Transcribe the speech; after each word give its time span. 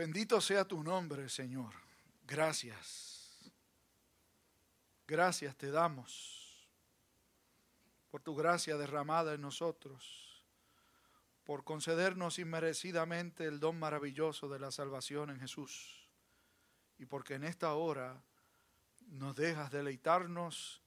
Bendito 0.00 0.40
sea 0.40 0.64
tu 0.64 0.82
nombre, 0.82 1.28
Señor. 1.28 1.74
Gracias. 2.26 3.38
Gracias 5.06 5.54
te 5.56 5.70
damos 5.70 6.66
por 8.10 8.22
tu 8.22 8.34
gracia 8.34 8.78
derramada 8.78 9.34
en 9.34 9.42
nosotros, 9.42 10.42
por 11.44 11.64
concedernos 11.64 12.38
inmerecidamente 12.38 13.44
el 13.44 13.60
don 13.60 13.78
maravilloso 13.78 14.48
de 14.48 14.58
la 14.58 14.70
salvación 14.70 15.28
en 15.28 15.38
Jesús, 15.38 16.08
y 16.96 17.04
porque 17.04 17.34
en 17.34 17.44
esta 17.44 17.74
hora 17.74 18.24
nos 19.08 19.36
dejas 19.36 19.70
deleitarnos 19.70 20.80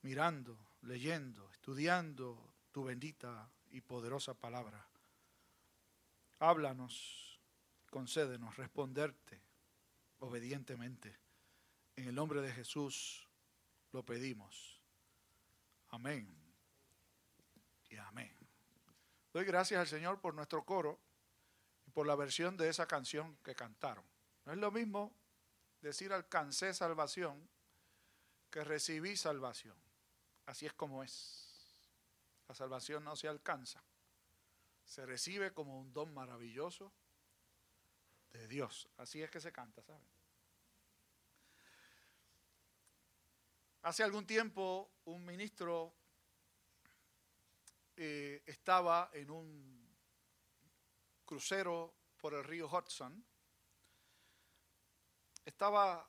mirando, 0.00 0.58
leyendo, 0.80 1.50
estudiando 1.50 2.54
tu 2.72 2.84
bendita 2.84 3.50
y 3.70 3.82
poderosa 3.82 4.32
palabra. 4.32 4.88
Háblanos, 6.38 7.23
concédenos 7.94 8.56
responderte 8.56 9.40
obedientemente. 10.18 11.16
En 11.94 12.08
el 12.08 12.14
nombre 12.16 12.40
de 12.40 12.52
Jesús 12.52 13.28
lo 13.92 14.04
pedimos. 14.04 14.82
Amén. 15.90 16.28
Y 17.88 17.96
amén. 17.96 18.36
Doy 19.32 19.44
gracias 19.44 19.80
al 19.80 19.86
Señor 19.86 20.20
por 20.20 20.34
nuestro 20.34 20.64
coro 20.64 20.98
y 21.86 21.92
por 21.92 22.04
la 22.08 22.16
versión 22.16 22.56
de 22.56 22.68
esa 22.68 22.88
canción 22.88 23.38
que 23.44 23.54
cantaron. 23.54 24.04
No 24.44 24.50
es 24.50 24.58
lo 24.58 24.72
mismo 24.72 25.14
decir 25.80 26.12
alcancé 26.12 26.74
salvación 26.74 27.48
que 28.50 28.64
recibí 28.64 29.16
salvación. 29.16 29.76
Así 30.46 30.66
es 30.66 30.72
como 30.72 31.04
es. 31.04 31.78
La 32.48 32.56
salvación 32.56 33.04
no 33.04 33.14
se 33.14 33.28
alcanza. 33.28 33.84
Se 34.84 35.06
recibe 35.06 35.52
como 35.52 35.78
un 35.78 35.92
don 35.92 36.12
maravilloso 36.12 36.92
de 38.34 38.48
Dios. 38.48 38.88
Así 38.98 39.22
es 39.22 39.30
que 39.30 39.40
se 39.40 39.52
canta, 39.52 39.82
¿saben? 39.82 40.02
Hace 43.82 44.02
algún 44.02 44.26
tiempo 44.26 44.90
un 45.04 45.24
ministro 45.24 45.94
eh, 47.96 48.42
estaba 48.46 49.10
en 49.12 49.30
un 49.30 49.88
crucero 51.24 51.94
por 52.16 52.34
el 52.34 52.44
río 52.44 52.68
Hudson, 52.68 53.24
estaba 55.44 56.08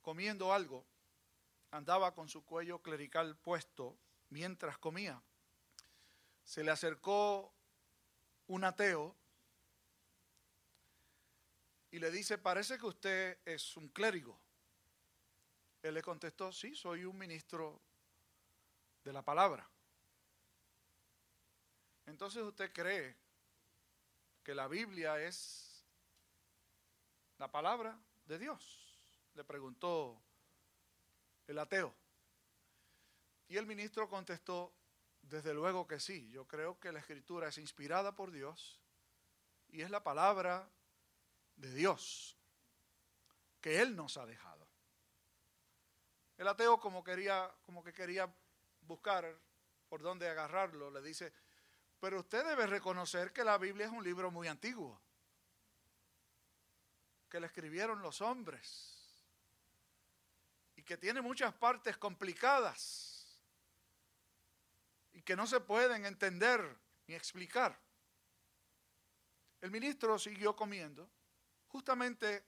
comiendo 0.00 0.52
algo, 0.52 0.84
andaba 1.70 2.14
con 2.14 2.28
su 2.28 2.44
cuello 2.44 2.80
clerical 2.80 3.36
puesto 3.36 3.98
mientras 4.30 4.78
comía. 4.78 5.22
Se 6.42 6.64
le 6.64 6.70
acercó 6.70 7.52
un 8.48 8.64
ateo 8.64 9.14
y 11.92 11.98
le 11.98 12.10
dice, 12.10 12.38
parece 12.38 12.78
que 12.78 12.86
usted 12.86 13.38
es 13.44 13.76
un 13.76 13.88
clérigo. 13.90 14.40
Él 15.82 15.92
le 15.94 16.02
contestó, 16.02 16.50
sí, 16.50 16.74
soy 16.74 17.04
un 17.04 17.18
ministro 17.18 17.82
de 19.04 19.12
la 19.12 19.22
palabra. 19.22 19.68
Entonces 22.06 22.42
usted 22.42 22.72
cree 22.72 23.14
que 24.42 24.54
la 24.54 24.68
Biblia 24.68 25.22
es 25.22 25.84
la 27.36 27.52
palabra 27.52 28.00
de 28.24 28.38
Dios, 28.38 28.98
le 29.34 29.44
preguntó 29.44 30.22
el 31.46 31.58
ateo. 31.58 31.94
Y 33.48 33.58
el 33.58 33.66
ministro 33.66 34.08
contestó, 34.08 34.72
desde 35.20 35.52
luego 35.52 35.86
que 35.86 36.00
sí, 36.00 36.30
yo 36.30 36.48
creo 36.48 36.80
que 36.80 36.90
la 36.90 37.00
escritura 37.00 37.48
es 37.48 37.58
inspirada 37.58 38.16
por 38.16 38.30
Dios 38.30 38.80
y 39.68 39.82
es 39.82 39.90
la 39.90 40.02
palabra 40.02 40.70
de 41.56 41.72
Dios 41.74 42.36
que 43.60 43.80
Él 43.80 43.94
nos 43.94 44.16
ha 44.16 44.26
dejado. 44.26 44.66
El 46.36 46.48
ateo 46.48 46.80
como 46.80 47.04
quería, 47.04 47.54
como 47.64 47.84
que 47.84 47.92
quería 47.92 48.32
buscar 48.80 49.40
por 49.88 50.02
dónde 50.02 50.28
agarrarlo, 50.28 50.90
le 50.90 51.00
dice, 51.00 51.32
pero 52.00 52.20
usted 52.20 52.44
debe 52.44 52.66
reconocer 52.66 53.32
que 53.32 53.44
la 53.44 53.58
Biblia 53.58 53.86
es 53.86 53.92
un 53.92 54.02
libro 54.02 54.30
muy 54.30 54.48
antiguo, 54.48 55.00
que 57.28 57.38
le 57.38 57.46
escribieron 57.46 58.02
los 58.02 58.20
hombres 58.20 59.14
y 60.74 60.82
que 60.82 60.96
tiene 60.96 61.20
muchas 61.20 61.54
partes 61.54 61.96
complicadas 61.96 63.40
y 65.12 65.22
que 65.22 65.36
no 65.36 65.46
se 65.46 65.60
pueden 65.60 66.04
entender 66.06 66.76
ni 67.06 67.14
explicar. 67.14 67.78
El 69.60 69.70
ministro 69.70 70.18
siguió 70.18 70.56
comiendo. 70.56 71.08
Justamente 71.72 72.44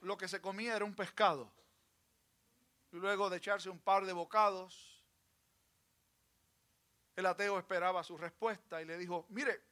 lo 0.00 0.16
que 0.16 0.28
se 0.28 0.40
comía 0.40 0.74
era 0.74 0.84
un 0.84 0.94
pescado 0.94 1.52
luego 2.92 3.30
de 3.30 3.36
echarse 3.36 3.70
un 3.70 3.78
par 3.78 4.04
de 4.04 4.12
bocados, 4.12 5.04
el 7.16 7.26
ateo 7.26 7.58
esperaba 7.58 8.02
su 8.02 8.16
respuesta 8.16 8.80
y 8.80 8.84
le 8.84 8.98
dijo, 8.98 9.26
mire, 9.28 9.62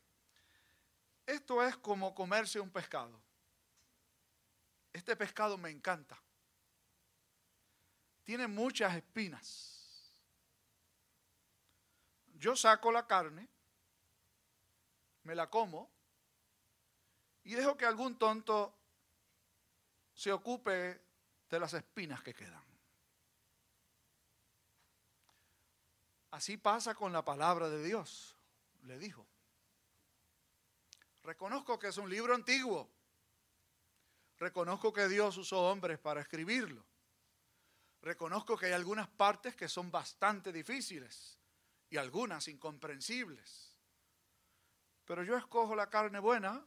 esto 1.27 1.63
es 1.63 1.77
como 1.79 2.15
comerse 2.15 2.61
un 2.61 2.71
pescado. 2.71 3.21
Este 4.93 5.17
pescado 5.17 5.57
me 5.59 5.71
encanta. 5.71 6.21
Tiene 8.25 8.47
muchas 8.47 8.95
espinas. 8.95 10.13
Yo 12.35 12.55
saco 12.55 12.93
la 12.93 13.07
carne, 13.07 13.49
me 15.25 15.35
la 15.35 15.51
como 15.51 15.91
y 17.43 17.55
dejo 17.55 17.77
que 17.77 17.87
algún 17.87 18.17
tonto 18.17 18.78
se 20.19 20.33
ocupe 20.33 21.01
de 21.49 21.61
las 21.61 21.75
espinas 21.75 22.21
que 22.25 22.35
quedan. 22.35 22.65
Así 26.33 26.57
pasa 26.57 26.93
con 26.97 27.13
la 27.13 27.25
palabra 27.25 27.69
de 27.69 27.85
Dios, 27.85 28.37
le 28.83 28.99
dijo. 28.99 29.25
Reconozco 31.23 31.79
que 31.79 31.87
es 31.87 31.99
un 31.99 32.11
libro 32.11 32.35
antiguo. 32.35 32.91
Reconozco 34.39 34.93
que 34.93 35.07
Dios 35.07 35.37
usó 35.37 35.71
hombres 35.71 36.01
para 36.01 36.21
escribirlo. 36.21 36.85
Reconozco 38.03 38.57
que 38.57 38.67
hay 38.67 38.73
algunas 38.73 39.07
partes 39.07 39.55
que 39.55 39.69
son 39.69 39.89
bastante 39.89 40.53
difíciles 40.53 41.39
y 41.91 41.97
algunas 41.97 42.49
incomprensibles. 42.49 43.79
Pero 45.05 45.23
yo 45.23 45.37
escojo 45.37 45.77
la 45.77 45.89
carne 45.89 46.19
buena, 46.19 46.67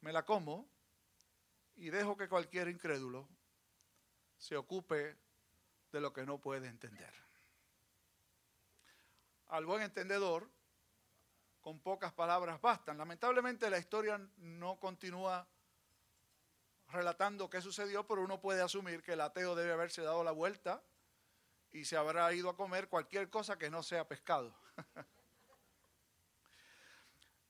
me 0.00 0.10
la 0.10 0.24
como 0.24 0.79
y 1.80 1.90
dejo 1.90 2.16
que 2.16 2.28
cualquier 2.28 2.68
incrédulo 2.68 3.28
se 4.38 4.56
ocupe 4.56 5.16
de 5.92 6.00
lo 6.00 6.12
que 6.12 6.24
no 6.24 6.38
puede 6.38 6.68
entender 6.68 7.12
al 9.50 9.66
buen 9.66 9.82
entendedor, 9.82 10.48
con 11.60 11.80
pocas 11.80 12.12
palabras 12.12 12.60
bastan. 12.60 12.96
Lamentablemente 12.96 13.68
la 13.68 13.78
historia 13.78 14.18
no 14.38 14.78
continúa 14.78 15.46
relatando 16.88 17.50
qué 17.50 17.60
sucedió, 17.60 18.06
pero 18.06 18.22
uno 18.22 18.40
puede 18.40 18.62
asumir 18.62 19.02
que 19.02 19.12
el 19.12 19.20
ateo 19.20 19.54
debe 19.54 19.72
haberse 19.72 20.02
dado 20.02 20.24
la 20.24 20.32
vuelta 20.32 20.82
y 21.72 21.84
se 21.84 21.96
habrá 21.96 22.32
ido 22.32 22.48
a 22.48 22.56
comer 22.56 22.88
cualquier 22.88 23.28
cosa 23.28 23.58
que 23.58 23.70
no 23.70 23.82
sea 23.82 24.08
pescado. 24.08 24.54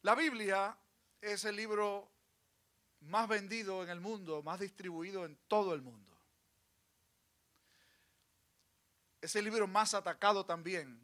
la 0.02 0.14
Biblia 0.14 0.76
es 1.20 1.44
el 1.44 1.56
libro 1.56 2.10
más 3.00 3.28
vendido 3.28 3.82
en 3.82 3.90
el 3.90 4.00
mundo, 4.00 4.42
más 4.42 4.60
distribuido 4.60 5.24
en 5.24 5.36
todo 5.48 5.74
el 5.74 5.82
mundo. 5.82 6.16
Es 9.20 9.36
el 9.36 9.44
libro 9.44 9.66
más 9.66 9.94
atacado 9.94 10.44
también 10.44 11.00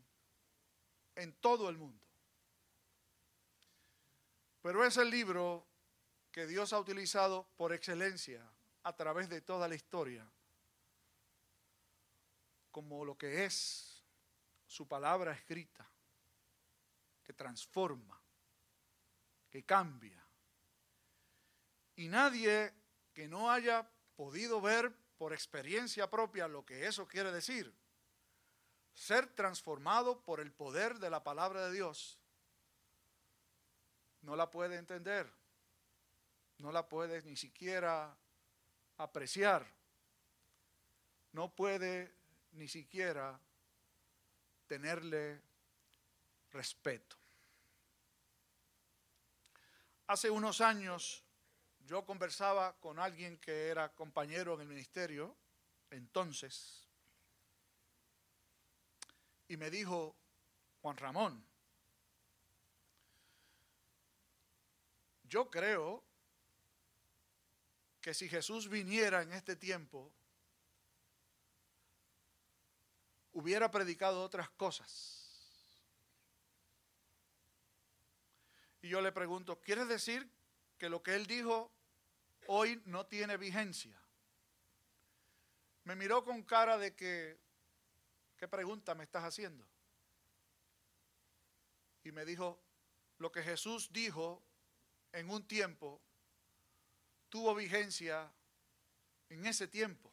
en 1.15 1.33
todo 1.35 1.69
el 1.69 1.77
mundo. 1.77 2.05
Pero 4.63 4.85
es 4.85 4.97
el 4.97 5.11
libro 5.11 5.67
que 6.33 6.47
Dios 6.47 6.73
ha 6.73 6.81
utilizado 6.81 7.47
por 7.57 7.73
excelencia 7.73 8.47
a 8.83 8.95
través 8.95 9.29
de 9.29 9.41
toda 9.41 9.69
la 9.69 9.75
historia 9.75 10.27
como 12.77 13.07
lo 13.07 13.17
que 13.17 13.47
es 13.47 14.05
su 14.67 14.87
palabra 14.87 15.33
escrita, 15.33 15.89
que 17.23 17.33
transforma, 17.33 18.21
que 19.49 19.65
cambia. 19.65 20.26
Y 21.97 22.09
nadie 22.09 22.73
que 23.15 23.27
no 23.27 23.51
haya 23.51 23.91
podido 24.15 24.61
ver 24.61 24.95
por 25.17 25.33
experiencia 25.33 26.11
propia 26.11 26.47
lo 26.47 26.65
que 26.65 26.87
eso 26.87 27.09
quiere 27.09 27.33
decir, 27.33 27.75
ser 28.95 29.27
transformado 29.35 30.23
por 30.23 30.41
el 30.41 30.53
poder 30.53 30.99
de 30.99 31.11
la 31.11 31.25
palabra 31.25 31.67
de 31.67 31.73
Dios, 31.73 32.19
no 34.23 34.37
la 34.37 34.51
puede 34.51 34.77
entender, 34.77 35.31
no 36.59 36.73
la 36.73 36.89
puede 36.89 37.23
ni 37.23 37.37
siquiera 37.37 38.17
apreciar, 38.99 39.67
no 41.33 41.55
puede 41.55 42.13
ni 42.53 42.69
siquiera 42.69 43.39
tenerle 44.67 45.41
respeto. 46.51 47.17
Hace 50.07 50.31
unos 50.31 50.61
años 50.61 51.26
yo 51.87 52.05
conversaba 52.05 52.77
con 52.81 52.99
alguien 52.99 53.39
que 53.39 53.69
era 53.69 53.95
compañero 53.95 54.55
en 54.55 54.63
el 54.63 54.69
ministerio, 54.69 55.37
entonces, 55.91 56.89
y 59.49 59.57
me 59.57 59.71
dijo, 59.71 60.17
Juan 60.83 60.97
Ramón, 60.97 61.47
yo 65.25 65.49
creo 65.49 66.03
que 68.01 68.15
si 68.15 68.29
Jesús 68.29 68.69
viniera 68.69 69.23
en 69.23 69.33
este 69.33 69.55
tiempo, 69.55 70.13
hubiera 73.33 73.71
predicado 73.71 74.23
otras 74.23 74.51
cosas. 74.51 75.23
Y 78.83 78.89
yo 78.89 79.01
le 79.01 79.13
pregunto, 79.13 79.61
¿quiere 79.61 79.85
decir 79.85 80.29
que 80.79 80.89
lo 80.89 81.03
que 81.03 81.15
él 81.15 81.27
dijo 81.27 81.76
hoy 82.49 82.83
no 82.87 83.07
tiene 83.07 83.37
vigencia? 83.37 83.97
Me 85.85 85.95
miró 85.95 86.25
con 86.25 86.43
cara 86.43 86.79
de 86.79 86.95
que, 86.95 87.39
¿qué 88.37 88.49
pregunta 88.49 88.95
me 88.95 89.05
estás 89.05 89.25
haciendo? 89.25 89.67
Y 92.05 92.13
me 92.13 92.25
dijo, 92.25 92.61
lo 93.19 93.33
que 93.33 93.43
Jesús 93.43 93.93
dijo 93.93 94.45
en 95.13 95.31
un 95.31 95.47
tiempo 95.47 96.03
tuvo 97.29 97.55
vigencia 97.55 98.33
en 99.29 99.47
ese 99.47 99.69
tiempo. 99.69 100.13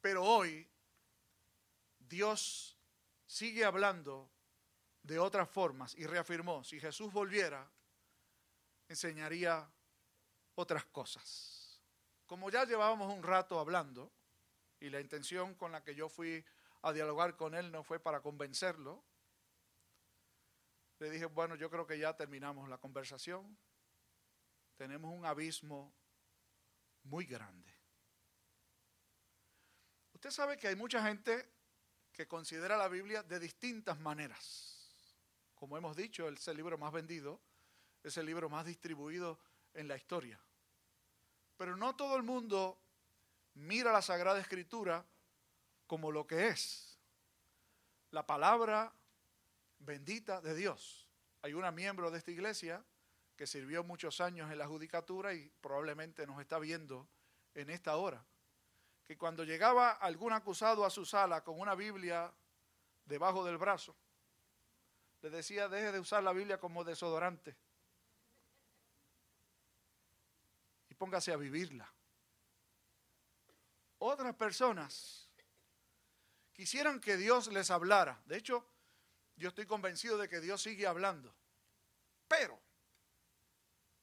Pero 0.00 0.24
hoy 0.24 0.68
Dios 1.98 2.78
sigue 3.26 3.64
hablando 3.64 4.30
de 5.02 5.18
otras 5.18 5.48
formas 5.48 5.94
y 5.94 6.06
reafirmó, 6.06 6.64
si 6.64 6.80
Jesús 6.80 7.12
volviera, 7.12 7.70
enseñaría 8.88 9.68
otras 10.56 10.84
cosas. 10.86 11.80
Como 12.26 12.50
ya 12.50 12.64
llevábamos 12.64 13.12
un 13.12 13.22
rato 13.22 13.60
hablando, 13.60 14.12
y 14.80 14.90
la 14.90 15.00
intención 15.00 15.54
con 15.54 15.72
la 15.72 15.82
que 15.82 15.94
yo 15.94 16.08
fui 16.08 16.44
a 16.82 16.92
dialogar 16.92 17.36
con 17.36 17.54
él 17.54 17.70
no 17.72 17.82
fue 17.82 17.98
para 18.00 18.20
convencerlo, 18.20 19.02
le 20.98 21.10
dije, 21.10 21.26
bueno, 21.26 21.54
yo 21.54 21.70
creo 21.70 21.86
que 21.86 21.98
ya 21.98 22.16
terminamos 22.16 22.68
la 22.68 22.78
conversación. 22.78 23.58
Tenemos 24.76 25.12
un 25.12 25.26
abismo 25.26 25.94
muy 27.04 27.26
grande. 27.26 27.74
Usted 30.14 30.30
sabe 30.30 30.56
que 30.56 30.68
hay 30.68 30.76
mucha 30.76 31.02
gente 31.02 31.52
que 32.12 32.26
considera 32.26 32.78
la 32.78 32.88
Biblia 32.88 33.22
de 33.22 33.38
distintas 33.38 34.00
maneras. 34.00 34.76
Como 35.54 35.76
hemos 35.76 35.96
dicho, 35.96 36.28
es 36.28 36.48
el 36.48 36.56
libro 36.56 36.78
más 36.78 36.92
vendido, 36.92 37.42
es 38.02 38.16
el 38.16 38.24
libro 38.24 38.48
más 38.48 38.64
distribuido 38.64 39.38
en 39.74 39.88
la 39.88 39.96
historia. 39.96 40.40
Pero 41.56 41.76
no 41.76 41.96
todo 41.96 42.16
el 42.16 42.22
mundo 42.22 42.78
mira 43.54 43.92
la 43.92 44.02
Sagrada 44.02 44.40
Escritura 44.40 45.04
como 45.86 46.10
lo 46.10 46.26
que 46.26 46.48
es, 46.48 46.98
la 48.10 48.26
palabra 48.26 48.92
bendita 49.78 50.40
de 50.40 50.54
Dios. 50.54 51.08
Hay 51.42 51.54
una 51.54 51.70
miembro 51.70 52.10
de 52.10 52.18
esta 52.18 52.30
iglesia 52.30 52.84
que 53.36 53.46
sirvió 53.46 53.84
muchos 53.84 54.20
años 54.20 54.50
en 54.50 54.58
la 54.58 54.66
judicatura 54.66 55.34
y 55.34 55.50
probablemente 55.60 56.26
nos 56.26 56.40
está 56.40 56.58
viendo 56.58 57.06
en 57.54 57.70
esta 57.70 57.96
hora, 57.96 58.24
que 59.06 59.16
cuando 59.16 59.44
llegaba 59.44 59.92
algún 59.92 60.32
acusado 60.32 60.84
a 60.84 60.90
su 60.90 61.06
sala 61.06 61.44
con 61.44 61.60
una 61.60 61.74
Biblia 61.74 62.32
debajo 63.04 63.44
del 63.44 63.56
brazo, 63.56 63.94
le 65.22 65.30
decía, 65.30 65.68
deje 65.68 65.92
de 65.92 66.00
usar 66.00 66.22
la 66.22 66.32
Biblia 66.32 66.58
como 66.58 66.84
desodorante 66.84 67.56
y 70.85 70.85
póngase 70.98 71.32
a 71.32 71.36
vivirla. 71.36 71.92
Otras 73.98 74.34
personas 74.34 75.28
quisieran 76.52 77.00
que 77.00 77.16
Dios 77.16 77.48
les 77.48 77.70
hablara. 77.70 78.22
De 78.26 78.36
hecho, 78.36 78.66
yo 79.36 79.48
estoy 79.48 79.66
convencido 79.66 80.18
de 80.18 80.28
que 80.28 80.40
Dios 80.40 80.62
sigue 80.62 80.86
hablando. 80.86 81.34
Pero, 82.28 82.60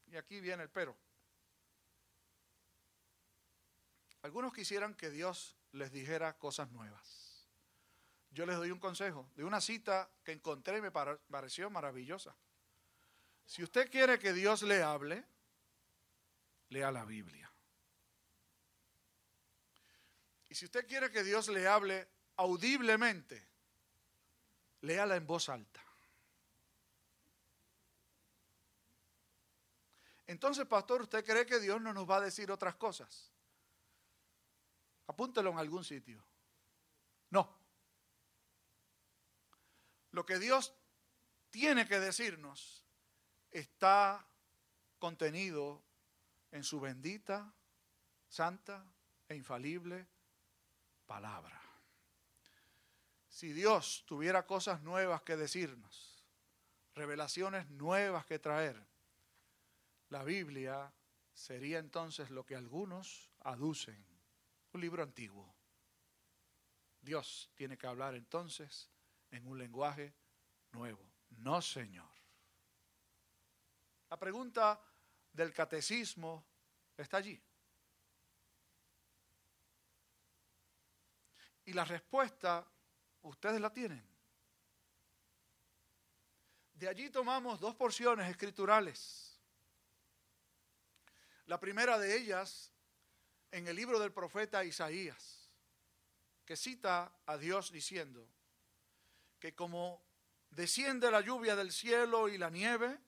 y 0.08 0.16
aquí 0.16 0.40
viene 0.40 0.64
el 0.64 0.70
pero, 0.70 0.98
algunos 4.22 4.54
quisieran 4.54 4.96
que 4.96 5.10
Dios 5.10 5.58
les 5.72 5.92
dijera 5.92 6.38
cosas 6.38 6.72
nuevas 6.72 7.34
yo 8.34 8.46
les 8.46 8.58
doy 8.58 8.72
un 8.72 8.80
consejo 8.80 9.30
de 9.36 9.44
una 9.44 9.62
cita 9.62 10.10
que 10.24 10.32
encontré 10.32 10.80
y 10.80 10.82
me 10.82 10.92
pareció 10.92 11.70
maravillosa. 11.70 12.36
Si 13.46 13.62
usted 13.64 13.90
quiere 13.92 14.18
que 14.18 14.34
Dios 14.34 14.64
le 14.64 14.82
hable, 14.82 15.24
lea 16.74 16.92
la 16.92 17.06
Biblia. 17.06 17.50
Y 20.50 20.56
si 20.56 20.66
usted 20.66 20.88
quiere 20.88 21.12
que 21.12 21.24
Dios 21.24 21.48
le 21.48 21.68
hable 21.68 22.08
audiblemente, 22.38 23.48
léala 24.82 25.16
en 25.16 25.26
voz 25.26 25.50
alta. 25.50 25.82
Entonces, 30.26 30.66
pastor, 30.66 31.04
¿usted 31.04 31.24
cree 31.24 31.46
que 31.46 31.60
Dios 31.60 31.80
no 31.80 31.94
nos 31.94 32.10
va 32.10 32.18
a 32.18 32.22
decir 32.22 32.52
otras 32.52 32.76
cosas? 32.76 33.32
Apúntelo 35.08 35.52
en 35.52 35.60
algún 35.60 35.84
sitio. 35.84 36.24
No. 37.30 37.56
Lo 40.12 40.26
que 40.26 40.40
Dios 40.40 40.74
tiene 41.52 41.88
que 41.88 42.00
decirnos 42.00 42.84
está 43.52 44.26
contenido 44.98 45.84
en 46.54 46.64
su 46.64 46.80
bendita, 46.80 47.52
santa 48.28 48.86
e 49.28 49.36
infalible 49.36 50.08
palabra. 51.08 51.60
Si 53.28 53.52
Dios 53.52 54.04
tuviera 54.06 54.46
cosas 54.46 54.84
nuevas 54.84 55.24
que 55.24 55.36
decirnos, 55.36 56.24
revelaciones 56.94 57.68
nuevas 57.72 58.28
que 58.28 58.38
traer, 58.38 58.80
la 60.10 60.24
Biblia 60.24 60.94
sería 61.34 61.80
entonces 61.80 62.30
lo 62.30 62.46
que 62.46 62.56
algunos 62.56 63.32
aducen, 63.40 64.06
un 64.74 64.82
libro 64.82 65.02
antiguo. 65.02 65.56
Dios 67.02 67.50
tiene 67.56 67.80
que 67.80 67.88
hablar 67.88 68.14
entonces 68.14 68.92
en 69.32 69.48
un 69.48 69.58
lenguaje 69.58 70.14
nuevo. 70.72 71.04
No, 71.32 71.64
Señor. 71.64 72.14
La 74.12 74.20
pregunta 74.20 74.80
del 75.34 75.52
catecismo 75.52 76.46
está 76.96 77.18
allí. 77.18 77.42
Y 81.66 81.74
la 81.74 81.86
respuesta 81.86 82.66
ustedes 83.24 83.60
la 83.60 83.72
tienen. 83.72 84.06
De 86.74 86.88
allí 86.88 87.10
tomamos 87.10 87.60
dos 87.60 87.76
porciones 87.76 88.30
escriturales. 88.30 89.40
La 91.46 91.60
primera 91.60 91.98
de 91.98 92.16
ellas 92.16 92.72
en 93.52 93.68
el 93.68 93.76
libro 93.76 94.00
del 94.00 94.12
profeta 94.12 94.64
Isaías, 94.64 95.50
que 96.46 96.56
cita 96.56 97.16
a 97.26 97.38
Dios 97.38 97.72
diciendo, 97.72 98.28
que 99.40 99.54
como 99.54 100.04
desciende 100.50 101.12
la 101.12 101.22
lluvia 101.22 101.56
del 101.56 101.72
cielo 101.72 102.30
y 102.30 102.38
la 102.38 102.50
nieve 102.50 103.00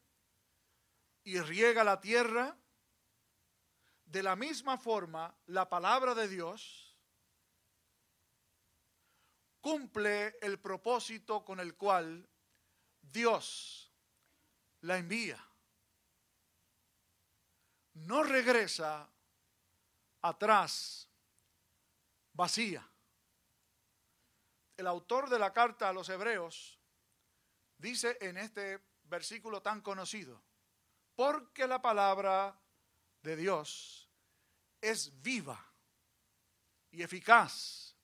y 1.25 1.39
riega 1.41 1.83
la 1.83 1.99
tierra, 1.99 2.57
de 4.05 4.23
la 4.23 4.37
misma 4.37 4.77
forma 4.77 5.37
la 5.47 5.67
palabra 5.67 6.15
de 6.15 6.29
Dios 6.29 6.97
cumple 9.59 10.37
el 10.41 10.59
propósito 10.59 11.43
con 11.43 11.59
el 11.59 11.75
cual 11.75 12.29
Dios 13.01 13.91
la 14.81 14.97
envía. 14.97 15.43
No 17.95 18.23
regresa 18.23 19.09
atrás 20.21 21.09
vacía 22.31 22.87
el 24.77 24.87
autor 24.87 25.29
de 25.29 25.39
la 25.39 25.53
carta 25.53 25.89
a 25.89 25.93
los 25.93 26.09
hebreos 26.09 26.79
dice 27.77 28.17
en 28.21 28.37
este 28.37 28.83
versículo 29.03 29.61
tan 29.61 29.81
conocido, 29.81 30.43
porque 31.15 31.67
la 31.67 31.81
palabra 31.81 32.57
de 33.21 33.35
Dios 33.35 34.09
es 34.81 35.21
viva 35.21 35.63
y 36.91 37.01
eficaz 37.01 37.95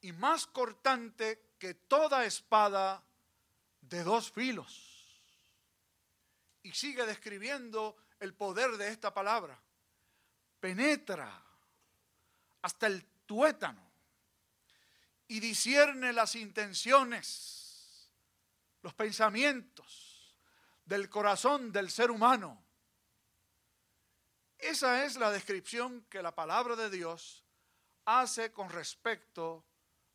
y 0.00 0.12
más 0.12 0.46
cortante 0.46 1.54
que 1.58 1.74
toda 1.74 2.24
espada 2.24 3.02
de 3.80 4.04
dos 4.04 4.30
filos. 4.30 5.22
Y 6.62 6.72
sigue 6.72 7.06
describiendo 7.06 7.96
el 8.20 8.34
poder 8.34 8.76
de 8.76 8.88
esta 8.88 9.12
palabra. 9.12 9.58
Penetra 10.60 11.42
hasta 12.62 12.86
el 12.86 13.04
tuétano 13.26 13.88
y 15.28 15.40
discierne 15.40 16.12
las 16.12 16.34
intenciones, 16.34 18.10
los 18.82 18.94
pensamientos 18.94 20.07
del 20.88 21.10
corazón 21.10 21.70
del 21.70 21.90
ser 21.90 22.10
humano. 22.10 22.64
Esa 24.56 25.04
es 25.04 25.16
la 25.16 25.30
descripción 25.30 26.06
que 26.08 26.22
la 26.22 26.34
palabra 26.34 26.76
de 26.76 26.88
Dios 26.88 27.44
hace 28.06 28.50
con 28.52 28.70
respecto 28.70 29.66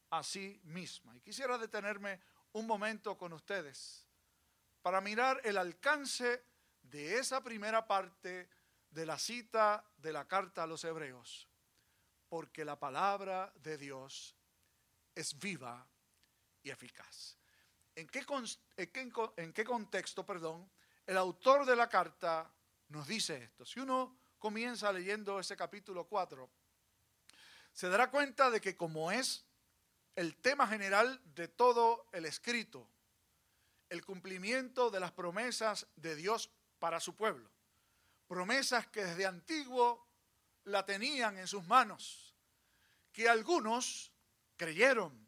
a 0.09 0.23
sí 0.23 0.59
misma. 0.63 1.15
Y 1.15 1.21
quisiera 1.21 1.59
detenerme 1.59 2.19
un 2.53 2.65
momento 2.65 3.15
con 3.15 3.33
ustedes 3.33 4.07
para 4.81 4.99
mirar 4.99 5.39
el 5.43 5.59
alcance 5.59 6.43
de 6.81 7.19
esa 7.19 7.43
primera 7.43 7.85
parte 7.85 8.49
de 8.89 9.05
la 9.05 9.19
cita 9.19 9.85
de 9.97 10.11
la 10.11 10.27
carta 10.27 10.63
a 10.63 10.67
los 10.67 10.83
hebreos, 10.83 11.47
porque 12.27 12.65
la 12.65 12.79
palabra 12.79 13.53
de 13.57 13.77
Dios 13.77 14.35
es 15.13 15.37
viva 15.37 15.87
y 16.63 16.71
eficaz. 16.71 17.42
¿En 17.95 18.07
qué, 18.07 19.63
contexto, 19.65 20.25
perdón, 20.25 20.69
el 21.05 21.17
autor 21.17 21.65
de 21.65 21.75
la 21.75 21.89
carta 21.89 22.51
nos 22.89 23.07
dice 23.07 23.43
esto? 23.43 23.65
Si 23.65 23.79
uno 23.79 24.17
comienza 24.39 24.91
leyendo 24.91 25.39
ese 25.39 25.55
capítulo 25.55 26.05
4, 26.05 26.49
se 27.71 27.89
dará 27.89 28.09
cuenta 28.09 28.49
de 28.49 28.59
que 28.61 28.75
como 28.75 29.11
es 29.11 29.45
el 30.15 30.35
tema 30.37 30.67
general 30.67 31.21
de 31.35 31.47
todo 31.47 32.07
el 32.11 32.25
escrito, 32.25 32.87
el 33.89 34.03
cumplimiento 34.03 34.89
de 34.89 34.99
las 34.99 35.11
promesas 35.11 35.87
de 35.95 36.15
Dios 36.15 36.49
para 36.79 36.99
su 36.99 37.15
pueblo, 37.15 37.49
promesas 38.27 38.87
que 38.87 39.05
desde 39.05 39.27
antiguo 39.27 40.07
la 40.63 40.85
tenían 40.85 41.37
en 41.37 41.47
sus 41.47 41.65
manos, 41.67 42.33
que 43.11 43.29
algunos 43.29 44.11
creyeron 44.57 45.22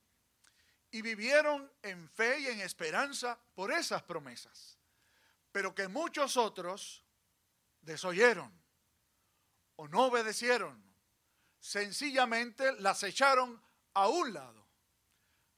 y 0.96 1.02
vivieron 1.02 1.70
en 1.82 2.08
fe 2.08 2.40
y 2.40 2.48
en 2.48 2.62
esperanza 2.62 3.38
por 3.54 3.70
esas 3.74 4.02
promesas, 4.04 4.78
pero 5.52 5.76
que 5.76 5.90
muchos 5.90 6.38
otros 6.38 7.04
desoyeron 7.82 8.50
o 9.76 9.90
no 9.90 10.06
obedecieron, 10.06 10.82
sencillamente 11.60 12.72
las 12.80 13.04
echaron 13.04 13.62
a 13.94 14.08
un 14.08 14.32
lado. 14.32 14.66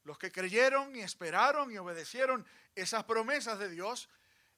Los 0.06 0.18
que 0.18 0.32
creyeron 0.32 0.96
y 0.96 1.02
esperaron 1.02 1.72
y 1.72 1.78
obedecieron 1.78 2.44
esas 2.74 3.04
promesas 3.04 3.60
de 3.60 3.70
Dios 3.70 4.10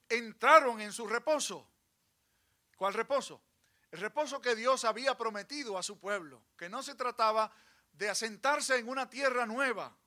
entraron 0.08 0.80
en 0.80 0.94
su 0.94 1.08
reposo. 1.08 1.70
¿Cuál 2.78 2.94
reposo? 2.94 3.42
El 3.92 4.00
reposo 4.00 4.40
que 4.40 4.56
Dios 4.56 4.86
había 4.86 5.18
prometido 5.18 5.78
a 5.78 5.84
su 5.84 6.00
pueblo, 6.00 6.42
que 6.56 6.70
no 6.70 6.82
se 6.82 6.96
trataba 6.96 7.52
de 7.92 8.10
asentarse 8.10 8.78
en 8.78 8.88
una 8.88 9.10
tierra 9.10 9.46
nueva, 9.46 9.99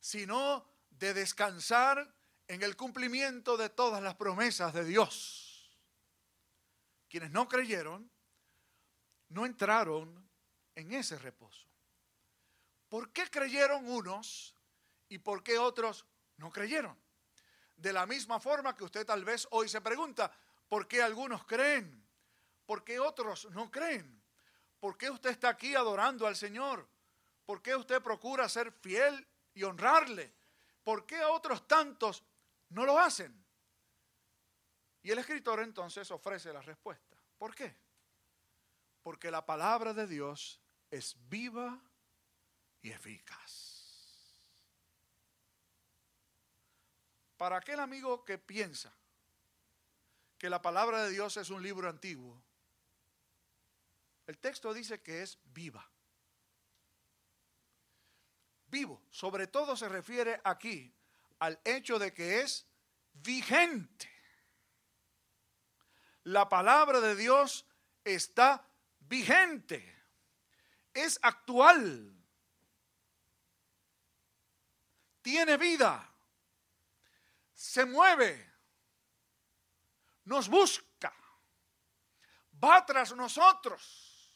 sino 0.00 0.66
de 0.88 1.14
descansar 1.14 2.14
en 2.48 2.62
el 2.62 2.76
cumplimiento 2.76 3.56
de 3.56 3.68
todas 3.68 4.02
las 4.02 4.16
promesas 4.16 4.74
de 4.74 4.84
Dios. 4.84 5.78
Quienes 7.08 7.30
no 7.30 7.48
creyeron, 7.48 8.10
no 9.28 9.46
entraron 9.46 10.28
en 10.74 10.92
ese 10.92 11.18
reposo. 11.18 11.68
¿Por 12.88 13.12
qué 13.12 13.30
creyeron 13.30 13.88
unos 13.88 14.54
y 15.08 15.18
por 15.18 15.44
qué 15.44 15.58
otros 15.58 16.06
no 16.38 16.50
creyeron? 16.50 16.98
De 17.76 17.92
la 17.92 18.04
misma 18.04 18.40
forma 18.40 18.74
que 18.74 18.84
usted 18.84 19.06
tal 19.06 19.24
vez 19.24 19.46
hoy 19.52 19.68
se 19.68 19.80
pregunta, 19.80 20.32
¿por 20.68 20.88
qué 20.88 21.02
algunos 21.02 21.44
creen? 21.46 22.04
¿Por 22.66 22.84
qué 22.84 22.98
otros 22.98 23.48
no 23.52 23.70
creen? 23.70 24.22
¿Por 24.80 24.96
qué 24.96 25.10
usted 25.10 25.30
está 25.30 25.50
aquí 25.50 25.74
adorando 25.74 26.26
al 26.26 26.36
Señor? 26.36 26.88
¿Por 27.44 27.62
qué 27.62 27.76
usted 27.76 28.02
procura 28.02 28.48
ser 28.48 28.72
fiel 28.72 29.26
y 29.60 29.64
honrarle? 29.64 30.32
¿Por 30.82 31.04
qué 31.04 31.22
otros 31.22 31.68
tantos 31.68 32.24
no 32.70 32.86
lo 32.86 32.98
hacen? 32.98 33.44
Y 35.02 35.10
el 35.10 35.18
escritor 35.18 35.60
entonces 35.60 36.10
ofrece 36.10 36.50
la 36.52 36.62
respuesta. 36.62 37.16
¿Por 37.36 37.54
qué? 37.54 37.76
Porque 39.02 39.30
la 39.30 39.44
palabra 39.44 39.92
de 39.92 40.06
Dios 40.06 40.60
es 40.90 41.14
viva 41.28 41.78
y 42.80 42.90
eficaz. 42.90 43.76
Para 47.36 47.58
aquel 47.58 47.80
amigo 47.80 48.24
que 48.24 48.38
piensa 48.38 48.92
que 50.38 50.48
la 50.48 50.62
palabra 50.62 51.04
de 51.04 51.10
Dios 51.10 51.36
es 51.36 51.50
un 51.50 51.62
libro 51.62 51.88
antiguo, 51.88 52.42
el 54.26 54.38
texto 54.38 54.72
dice 54.72 55.02
que 55.02 55.22
es 55.22 55.38
viva. 55.44 55.86
Vivo, 58.70 59.02
sobre 59.10 59.48
todo 59.48 59.76
se 59.76 59.88
refiere 59.88 60.40
aquí 60.44 60.94
al 61.40 61.60
hecho 61.64 61.98
de 61.98 62.14
que 62.14 62.40
es 62.40 62.66
vigente. 63.12 64.08
La 66.24 66.48
palabra 66.48 67.00
de 67.00 67.16
Dios 67.16 67.66
está 68.04 68.64
vigente, 69.00 70.04
es 70.94 71.18
actual, 71.22 72.14
tiene 75.22 75.56
vida. 75.56 76.06
Se 77.54 77.84
mueve, 77.84 78.52
nos 80.24 80.48
busca, 80.48 81.12
va 82.62 82.86
tras 82.86 83.14
nosotros, 83.16 84.32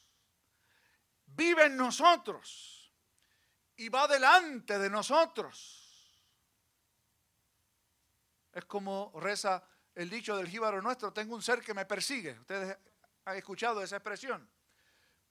vive 1.26 1.66
en 1.66 1.76
nosotros 1.76 2.83
y 3.76 3.88
va 3.88 4.06
delante 4.06 4.78
de 4.78 4.90
nosotros. 4.90 5.80
Es 8.52 8.64
como 8.66 9.12
reza 9.20 9.62
el 9.94 10.10
dicho 10.10 10.36
del 10.36 10.48
jíbaro 10.48 10.80
nuestro, 10.82 11.12
tengo 11.12 11.34
un 11.34 11.42
ser 11.42 11.60
que 11.60 11.74
me 11.74 11.86
persigue. 11.86 12.38
Ustedes 12.38 12.76
han 13.24 13.36
escuchado 13.36 13.82
esa 13.82 13.96
expresión. 13.96 14.48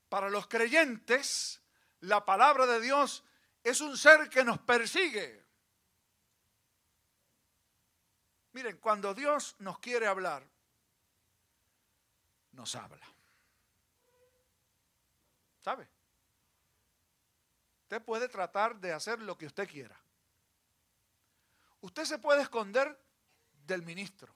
Para 0.10 0.30
los 0.30 0.48
creyentes, 0.48 1.62
la 2.02 2.24
palabra 2.24 2.66
de 2.66 2.82
Dios 2.82 3.24
es 3.64 3.82
un 3.82 3.98
ser 3.98 4.30
que 4.30 4.44
nos 4.44 4.60
persigue. 4.60 5.44
Miren, 8.52 8.78
cuando 8.78 9.14
Dios 9.14 9.56
nos 9.60 9.80
quiere 9.80 10.06
hablar, 10.06 10.48
nos 12.52 12.76
habla. 12.76 13.08
¿Sabe? 15.62 15.90
Usted 17.94 18.06
puede 18.06 18.28
tratar 18.28 18.80
de 18.80 18.92
hacer 18.92 19.22
lo 19.22 19.38
que 19.38 19.46
usted 19.46 19.70
quiera. 19.70 19.96
Usted 21.82 22.06
se 22.06 22.18
puede 22.18 22.42
esconder 22.42 23.00
del 23.68 23.84
ministro. 23.84 24.34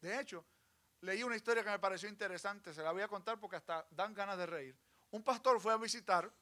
De 0.00 0.18
hecho, 0.18 0.42
leí 1.02 1.22
una 1.22 1.36
historia 1.36 1.62
que 1.62 1.68
me 1.68 1.78
pareció 1.78 2.08
interesante, 2.08 2.72
se 2.72 2.82
la 2.82 2.92
voy 2.92 3.02
a 3.02 3.08
contar 3.08 3.38
porque 3.38 3.56
hasta 3.56 3.86
dan 3.90 4.14
ganas 4.14 4.38
de 4.38 4.46
reír. 4.46 4.74
Un 5.10 5.22
pastor 5.22 5.60
fue 5.60 5.74
a 5.74 5.76
visitar 5.76 6.32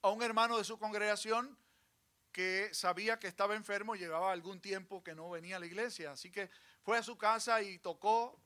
a 0.00 0.08
un 0.08 0.20
hermano 0.20 0.58
de 0.58 0.64
su 0.64 0.76
congregación 0.80 1.56
que 2.32 2.74
sabía 2.74 3.20
que 3.20 3.28
estaba 3.28 3.54
enfermo, 3.54 3.94
llevaba 3.94 4.32
algún 4.32 4.60
tiempo 4.60 5.04
que 5.04 5.14
no 5.14 5.30
venía 5.30 5.58
a 5.58 5.60
la 5.60 5.66
iglesia. 5.66 6.10
Así 6.10 6.32
que 6.32 6.50
fue 6.82 6.98
a 6.98 7.04
su 7.04 7.16
casa 7.16 7.62
y 7.62 7.78
tocó 7.78 8.36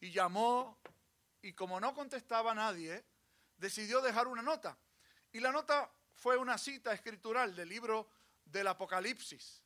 y 0.00 0.10
llamó 0.10 0.76
y 1.40 1.52
como 1.52 1.78
no 1.78 1.94
contestaba 1.94 2.52
nadie, 2.52 3.04
decidió 3.56 4.00
dejar 4.00 4.28
una 4.28 4.42
nota. 4.42 4.76
Y 5.32 5.40
la 5.40 5.52
nota 5.52 5.90
fue 6.14 6.36
una 6.36 6.58
cita 6.58 6.92
escritural 6.92 7.54
del 7.54 7.68
libro 7.68 8.08
del 8.44 8.66
Apocalipsis. 8.66 9.62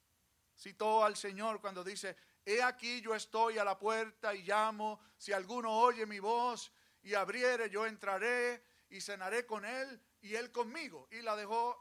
Citó 0.56 1.04
al 1.04 1.16
Señor 1.16 1.61
cuando 1.61 1.82
dice, 1.82 2.16
he 2.44 2.62
aquí 2.62 3.00
yo 3.00 3.14
estoy 3.14 3.59
a 3.59 3.64
la 3.64 3.78
puerta 3.78 4.35
y 4.35 4.42
llamo, 4.42 5.00
si 5.16 5.32
alguno 5.32 5.73
oye 5.78 6.06
mi 6.06 6.18
voz 6.18 6.73
y 7.02 7.14
abriere, 7.14 7.70
yo 7.70 7.87
entraré 7.87 8.62
y 8.90 9.00
cenaré 9.00 9.47
con 9.47 9.64
él 9.64 10.00
y 10.20 10.35
él 10.35 10.50
conmigo. 10.50 11.09
Y 11.11 11.23
la 11.23 11.37
dejó 11.37 11.80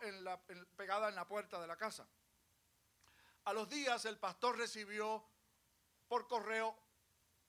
pegada 0.75 1.09
en 1.09 1.15
la 1.15 1.27
puerta 1.27 1.59
de 1.59 1.67
la 1.67 1.75
casa. 1.75 2.07
A 3.45 3.53
los 3.53 3.69
días 3.69 4.05
el 4.05 4.17
pastor 4.17 4.57
recibió 4.57 5.25
por 6.07 6.27
correo 6.27 6.77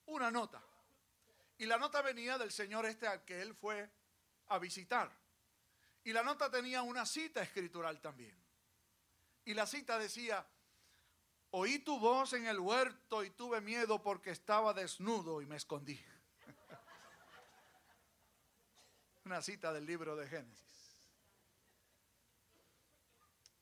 una 0.07 0.31
nota. 0.31 0.63
Y 1.59 1.67
la 1.67 1.77
nota 1.77 2.01
venía 2.01 2.39
del 2.39 2.51
señor 2.51 2.87
este 2.87 3.07
al 3.07 3.25
que 3.25 3.43
él 3.43 3.55
fue 3.55 3.91
a 4.51 4.59
visitar. 4.59 5.11
Y 6.05 6.13
la 6.13 6.23
nota 6.23 6.51
tenía 6.51 6.83
una 6.83 7.07
cita 7.07 7.43
escritural 7.43 8.01
también. 8.01 8.37
Y 9.45 9.55
la 9.55 9.67
cita 9.67 9.99
decía, 9.99 10.47
oí 11.51 11.79
tu 11.79 11.99
voz 11.99 12.35
en 12.35 12.47
el 12.47 12.59
huerto 12.59 13.25
y 13.25 13.31
tuve 13.31 13.61
miedo 13.61 14.03
porque 14.03 14.31
estaba 14.31 14.75
desnudo 14.75 15.41
y 15.41 15.47
me 15.47 15.57
escondí. 15.57 15.99
una 19.25 19.41
cita 19.41 19.73
del 19.73 19.87
libro 19.87 20.17
de 20.17 20.29
Génesis. 20.29 20.97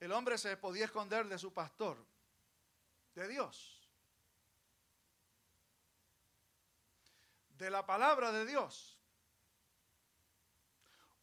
El 0.00 0.12
hombre 0.12 0.38
se 0.38 0.56
podía 0.56 0.86
esconder 0.86 1.26
de 1.26 1.38
su 1.38 1.52
pastor, 1.52 2.04
de 3.14 3.28
Dios, 3.28 3.90
de 7.48 7.68
la 7.68 7.84
palabra 7.84 8.30
de 8.30 8.46
Dios. 8.46 8.97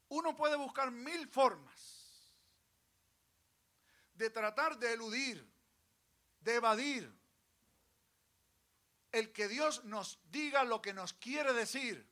Uno 0.10 0.36
puede 0.36 0.56
buscar 0.56 0.92
mil 0.92 1.28
formas 1.28 2.34
de 4.14 4.30
tratar 4.30 4.78
de 4.78 4.94
eludir, 4.94 5.46
de 6.40 6.56
evadir, 6.56 7.26
el 9.12 9.32
que 9.32 9.48
Dios 9.48 9.86
nos 9.86 10.20
diga 10.30 10.66
lo 10.66 10.82
que 10.82 10.94
nos 10.94 11.14
quiere 11.14 11.54
decir, 11.54 12.06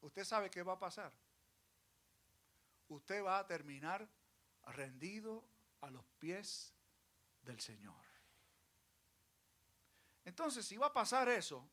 usted 0.00 0.24
sabe 0.24 0.48
qué 0.48 0.62
va 0.62 0.74
a 0.74 0.78
pasar. 0.78 1.12
Usted 2.86 3.24
va 3.24 3.38
a 3.38 3.46
terminar 3.46 4.08
rendido 4.66 5.44
a 5.80 5.90
los 5.90 6.04
pies 6.18 6.72
del 7.42 7.60
Señor. 7.60 8.04
Entonces, 10.24 10.64
si 10.64 10.76
va 10.76 10.86
a 10.86 10.92
pasar 10.92 11.28
eso, 11.28 11.68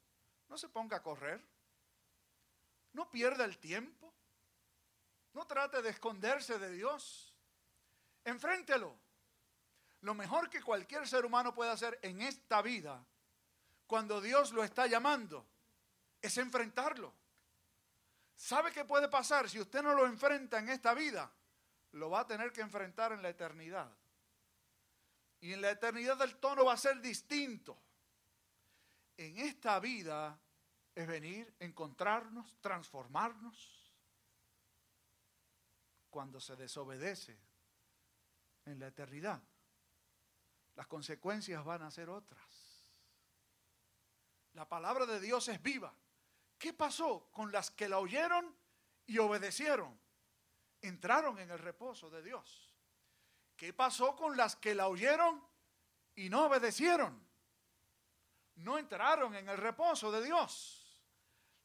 no 0.49 0.57
se 0.57 0.67
ponga 0.67 0.97
a 0.97 1.03
correr. 1.03 1.39
No 2.93 3.09
pierda 3.09 3.45
el 3.45 3.57
tiempo. 3.57 4.13
No 5.33 5.45
trate 5.45 5.81
de 5.81 5.89
esconderse 5.89 6.59
de 6.59 6.71
Dios. 6.71 7.33
Enfréntelo. 8.25 8.97
Lo 10.01 10.13
mejor 10.13 10.49
que 10.49 10.61
cualquier 10.61 11.07
ser 11.07 11.25
humano 11.25 11.53
puede 11.53 11.71
hacer 11.71 11.99
en 12.01 12.21
esta 12.21 12.61
vida, 12.61 13.05
cuando 13.85 14.19
Dios 14.19 14.51
lo 14.51 14.63
está 14.63 14.87
llamando, 14.87 15.45
es 16.21 16.37
enfrentarlo. 16.37 17.13
¿Sabe 18.35 18.71
qué 18.71 18.83
puede 18.83 19.07
pasar 19.07 19.47
si 19.47 19.59
usted 19.59 19.83
no 19.83 19.93
lo 19.93 20.07
enfrenta 20.07 20.57
en 20.57 20.69
esta 20.69 20.95
vida? 20.95 21.31
Lo 21.91 22.09
va 22.09 22.21
a 22.21 22.27
tener 22.27 22.51
que 22.51 22.61
enfrentar 22.61 23.11
en 23.11 23.21
la 23.21 23.29
eternidad. 23.29 23.91
Y 25.41 25.53
en 25.53 25.61
la 25.61 25.69
eternidad 25.69 26.19
el 26.21 26.37
tono 26.37 26.65
va 26.65 26.73
a 26.73 26.77
ser 26.77 26.99
distinto. 27.01 27.77
En 29.17 29.37
esta 29.37 29.79
vida 29.79 30.39
es 30.95 31.07
venir, 31.07 31.53
encontrarnos, 31.59 32.57
transformarnos. 32.61 33.77
Cuando 36.09 36.41
se 36.41 36.55
desobedece 36.55 37.39
en 38.65 38.79
la 38.79 38.87
eternidad, 38.87 39.41
las 40.75 40.87
consecuencias 40.87 41.63
van 41.63 41.83
a 41.83 41.91
ser 41.91 42.09
otras. 42.09 42.41
La 44.53 44.67
palabra 44.67 45.05
de 45.05 45.19
Dios 45.19 45.47
es 45.47 45.61
viva. 45.61 45.93
¿Qué 46.57 46.73
pasó 46.73 47.29
con 47.31 47.51
las 47.51 47.71
que 47.71 47.87
la 47.87 47.99
oyeron 47.99 48.53
y 49.05 49.17
obedecieron? 49.17 49.97
Entraron 50.81 51.39
en 51.39 51.49
el 51.49 51.59
reposo 51.59 52.09
de 52.09 52.21
Dios. 52.21 52.75
¿Qué 53.55 53.73
pasó 53.73 54.15
con 54.15 54.35
las 54.35 54.55
que 54.55 54.75
la 54.75 54.87
oyeron 54.87 55.41
y 56.15 56.29
no 56.29 56.47
obedecieron? 56.47 57.23
No 58.55 58.77
entraron 58.77 59.35
en 59.35 59.47
el 59.47 59.57
reposo 59.57 60.11
de 60.11 60.23
Dios. 60.23 60.80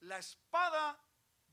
La 0.01 0.19
espada 0.19 0.99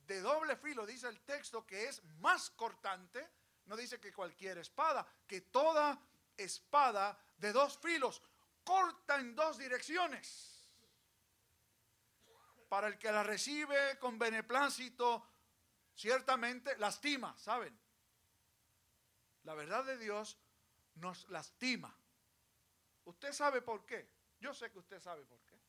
de 0.06 0.22
doble 0.22 0.56
filo, 0.58 0.86
dice 0.86 1.08
el 1.08 1.22
texto, 1.22 1.66
que 1.66 1.88
es 1.88 2.04
más 2.20 2.50
cortante, 2.52 3.30
no 3.66 3.78
dice 3.78 4.00
que 4.00 4.12
cualquier 4.12 4.58
espada, 4.58 5.06
que 5.26 5.42
toda 5.42 6.00
espada 6.36 7.18
de 7.38 7.54
dos 7.54 7.78
filos 7.78 8.22
corta 8.64 9.20
en 9.20 9.36
dos 9.36 9.58
direcciones. 9.58 10.66
Para 12.68 12.88
el 12.88 12.98
que 12.98 13.12
la 13.12 13.24
recibe 13.24 13.98
con 14.00 14.18
beneplácito, 14.18 15.28
ciertamente 15.96 16.78
lastima, 16.78 17.38
¿saben? 17.38 17.80
La 19.44 19.54
verdad 19.54 19.86
de 19.86 19.98
Dios 19.98 20.38
nos 20.96 21.30
lastima. 21.30 21.96
¿Usted 23.06 23.32
sabe 23.34 23.62
por 23.62 23.86
qué? 23.86 24.10
Yo 24.40 24.54
sé 24.54 24.72
que 24.72 24.80
usted 24.80 25.00
sabe 25.00 25.24
por 25.26 25.40
qué. 25.46 25.60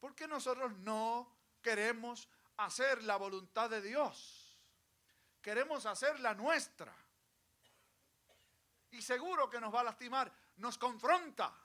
Porque 0.00 0.26
nosotros 0.26 0.72
no 0.78 1.41
queremos 1.62 2.28
hacer 2.56 3.02
la 3.04 3.16
voluntad 3.16 3.70
de 3.70 3.80
Dios. 3.80 4.58
Queremos 5.40 5.86
hacer 5.86 6.20
la 6.20 6.34
nuestra. 6.34 6.94
Y 8.90 9.00
seguro 9.00 9.48
que 9.48 9.60
nos 9.60 9.74
va 9.74 9.80
a 9.80 9.84
lastimar. 9.84 10.32
Nos 10.56 10.78
confronta. 10.78 11.56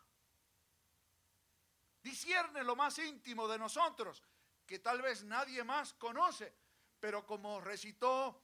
Discierne 2.01 2.63
lo 2.63 2.75
más 2.75 2.97
íntimo 2.99 3.47
de 3.47 3.59
nosotros, 3.59 4.23
que 4.65 4.79
tal 4.79 5.01
vez 5.01 5.23
nadie 5.23 5.63
más 5.63 5.93
conoce. 5.93 6.53
Pero 6.99 7.25
como 7.25 7.59
recitó 7.59 8.41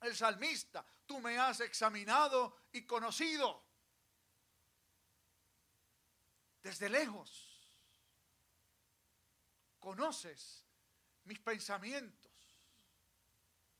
el 0.00 0.14
salmista, 0.14 0.86
tú 1.04 1.20
me 1.20 1.38
has 1.38 1.60
examinado 1.60 2.56
y 2.72 2.86
conocido 2.86 3.64
desde 6.62 6.88
lejos. 6.88 7.60
Conoces 9.78 10.65
mis 11.26 11.38
pensamientos, 11.40 12.32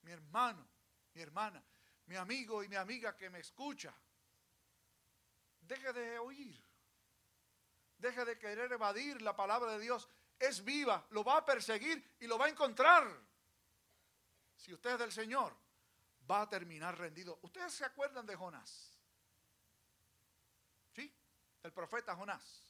mi 0.02 0.12
hermano, 0.12 0.66
mi 1.14 1.22
hermana, 1.22 1.62
mi 2.06 2.16
amigo 2.16 2.62
y 2.62 2.68
mi 2.68 2.76
amiga 2.76 3.16
que 3.16 3.30
me 3.30 3.40
escucha. 3.40 3.94
Deje 5.60 5.92
de 5.92 6.18
oír. 6.18 6.62
Deje 7.98 8.24
de 8.24 8.38
querer 8.38 8.70
evadir 8.72 9.22
la 9.22 9.34
palabra 9.34 9.72
de 9.72 9.80
Dios. 9.80 10.08
Es 10.38 10.62
viva, 10.62 11.06
lo 11.10 11.24
va 11.24 11.38
a 11.38 11.44
perseguir 11.44 12.16
y 12.20 12.26
lo 12.26 12.36
va 12.36 12.46
a 12.46 12.50
encontrar. 12.50 13.08
Si 14.54 14.72
usted 14.72 14.90
es 14.90 14.98
del 14.98 15.12
Señor, 15.12 15.56
va 16.30 16.42
a 16.42 16.48
terminar 16.48 16.98
rendido. 16.98 17.38
¿Ustedes 17.42 17.72
se 17.72 17.84
acuerdan 17.84 18.26
de 18.26 18.36
Jonás? 18.36 18.92
¿Sí? 20.92 21.12
El 21.62 21.72
profeta 21.72 22.14
Jonás. 22.14 22.64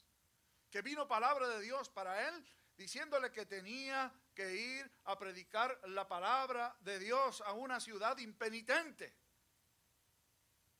Que 0.70 0.82
vino 0.82 1.08
palabra 1.08 1.48
de 1.48 1.60
Dios 1.60 1.88
para 1.88 2.28
él 2.28 2.46
diciéndole 2.76 3.32
que 3.32 3.46
tenía 3.46 4.12
que 4.36 4.54
ir 4.54 4.92
a 5.04 5.18
predicar 5.18 5.80
la 5.88 6.06
palabra 6.06 6.76
de 6.80 6.98
Dios 6.98 7.40
a 7.40 7.52
una 7.54 7.80
ciudad 7.80 8.16
impenitente. 8.18 9.16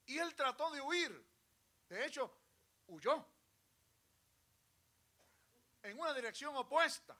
Y 0.04 0.18
él 0.18 0.34
trató 0.34 0.70
de 0.70 0.80
huir. 0.82 1.26
De 1.88 2.04
hecho, 2.04 2.32
huyó 2.88 3.26
en 5.82 5.98
una 5.98 6.12
dirección 6.12 6.54
opuesta. 6.54 7.16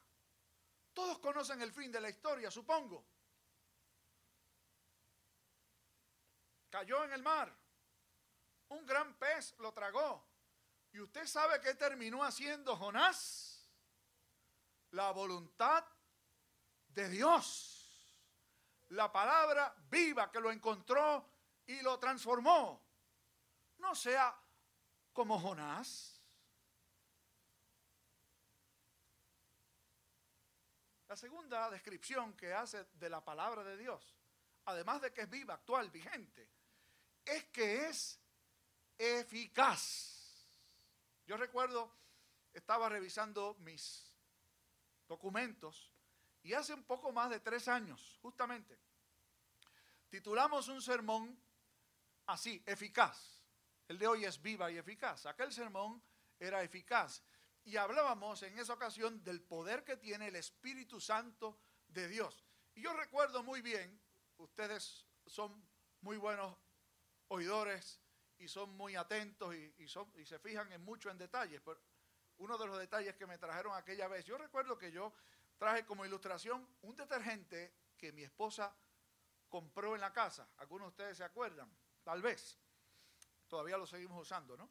Todos 0.93 1.19
conocen 1.21 1.61
el 1.63 1.73
fin 1.73 1.91
de 1.91 2.01
la 2.01 2.11
historia, 2.11 2.51
supongo. 2.51 3.05
Cayó 6.69 7.03
en 7.05 7.13
el 7.15 7.23
mar. 7.23 7.57
Un 8.69 8.85
gran 8.85 9.15
pez 9.15 9.55
lo 9.59 9.73
tragó. 9.73 10.29
¿Y 10.93 11.01
usted 11.01 11.27
sabe 11.27 11.61
qué 11.63 11.75
terminó 11.75 12.23
haciendo 12.23 12.77
Jonás? 12.77 13.67
La 14.91 15.13
voluntad 15.13 15.85
de 16.97 17.11
Dios. 17.11 17.75
La 18.89 19.13
palabra 19.13 19.73
viva 19.91 20.33
que 20.33 20.41
lo 20.41 20.51
encontró 20.51 21.29
y 21.67 21.81
lo 21.83 21.99
transformó. 21.99 22.83
No 23.79 23.95
sea 23.95 24.35
como 25.13 25.39
Jonás. 25.39 26.23
La 31.09 31.17
segunda 31.17 31.71
descripción 31.71 32.35
que 32.35 32.53
hace 32.53 32.85
de 32.95 33.11
la 33.11 33.25
palabra 33.25 33.63
de 33.63 33.77
Dios, 33.77 34.17
además 34.65 35.01
de 35.03 35.13
que 35.13 35.23
es 35.23 35.31
viva, 35.31 35.55
actual, 35.55 35.91
vigente, 35.91 36.49
es 37.25 37.45
que 37.47 37.87
es 37.87 38.19
eficaz. 38.99 40.49
Yo 41.27 41.37
recuerdo, 41.37 41.95
estaba 42.53 42.89
revisando 42.89 43.55
mis 43.61 44.11
documentos 45.07 45.96
y 46.47 46.55
hace 46.55 46.73
un 46.73 46.85
poco 46.85 47.11
más 47.11 47.29
de 47.29 47.41
tres 47.41 47.67
años, 47.67 48.21
justamente, 48.23 48.79
titulamos 50.09 50.69
un 50.69 50.81
sermón 50.81 51.37
así, 52.27 52.63
eficaz. 52.65 53.43
El 53.89 53.99
de 53.99 54.07
hoy 54.07 54.25
es 54.25 54.41
viva 54.41 54.71
y 54.71 54.79
eficaz. 54.79 55.27
Aquel 55.27 55.53
sermón 55.53 56.01
era 56.39 56.63
eficaz. 56.63 57.21
Y 57.65 57.77
hablábamos 57.77 58.45
en 58.45 58.57
esa 58.61 58.75
ocasión 58.75 59.25
del 59.25 59.43
poder 59.43 59.83
que 59.83 59.97
tiene 59.97 60.29
el 60.29 60.37
Espíritu 60.37 61.01
Santo 61.01 61.59
de 61.89 62.07
Dios. 62.07 62.45
Y 62.77 62.83
yo 62.83 62.93
recuerdo 62.93 63.43
muy 63.43 63.61
bien, 63.61 64.01
ustedes 64.37 65.05
son 65.27 65.67
muy 66.03 66.17
buenos 66.17 66.57
oidores 67.27 68.01
y 68.39 68.47
son 68.47 68.71
muy 68.77 68.95
atentos 68.95 69.53
y, 69.53 69.89
se 70.25 70.39
fijan 70.39 70.71
en 70.73 70.85
mucho 70.85 71.11
en 71.11 71.19
detalles. 71.19 71.61
Pero 71.65 71.81
uno 72.39 72.57
de 72.57 72.67
los 72.67 72.79
detalles 72.79 73.17
que 73.17 73.27
me 73.27 73.37
trajeron 73.37 73.75
aquella 73.75 74.07
vez, 74.07 74.25
yo 74.25 74.39
recuerdo 74.39 74.79
que 74.79 74.93
yo 74.93 75.13
traje 75.59 75.85
como 75.85 76.05
ilustración 76.05 76.67
un 76.83 76.97
detergente 76.97 77.73
que 77.97 78.13
mi 78.13 78.23
esposa 78.23 78.75
compró 79.49 79.95
en 79.95 80.01
la 80.01 80.13
casa. 80.13 80.49
Algunos 80.59 80.87
de 80.87 80.91
ustedes 80.91 81.17
se 81.19 81.25
acuerdan, 81.25 81.71
tal 82.03 82.23
vez 82.23 82.59
todavía 83.49 83.77
lo 83.77 83.87
seguimos 83.87 84.21
usando, 84.21 84.57
¿no? 84.57 84.71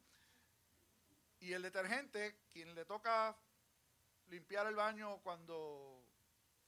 Y 1.40 1.52
el 1.52 1.62
detergente, 1.62 2.44
quien 2.50 2.74
le 2.74 2.84
toca 2.84 3.36
limpiar 4.28 4.66
el 4.66 4.74
baño 4.74 5.18
cuando, 5.22 6.02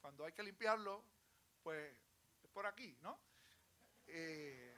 cuando 0.00 0.24
hay 0.24 0.32
que 0.32 0.42
limpiarlo, 0.42 1.04
pues 1.62 1.96
es 2.42 2.50
por 2.50 2.66
aquí, 2.66 2.96
¿no? 3.00 3.18
Eh, 4.06 4.74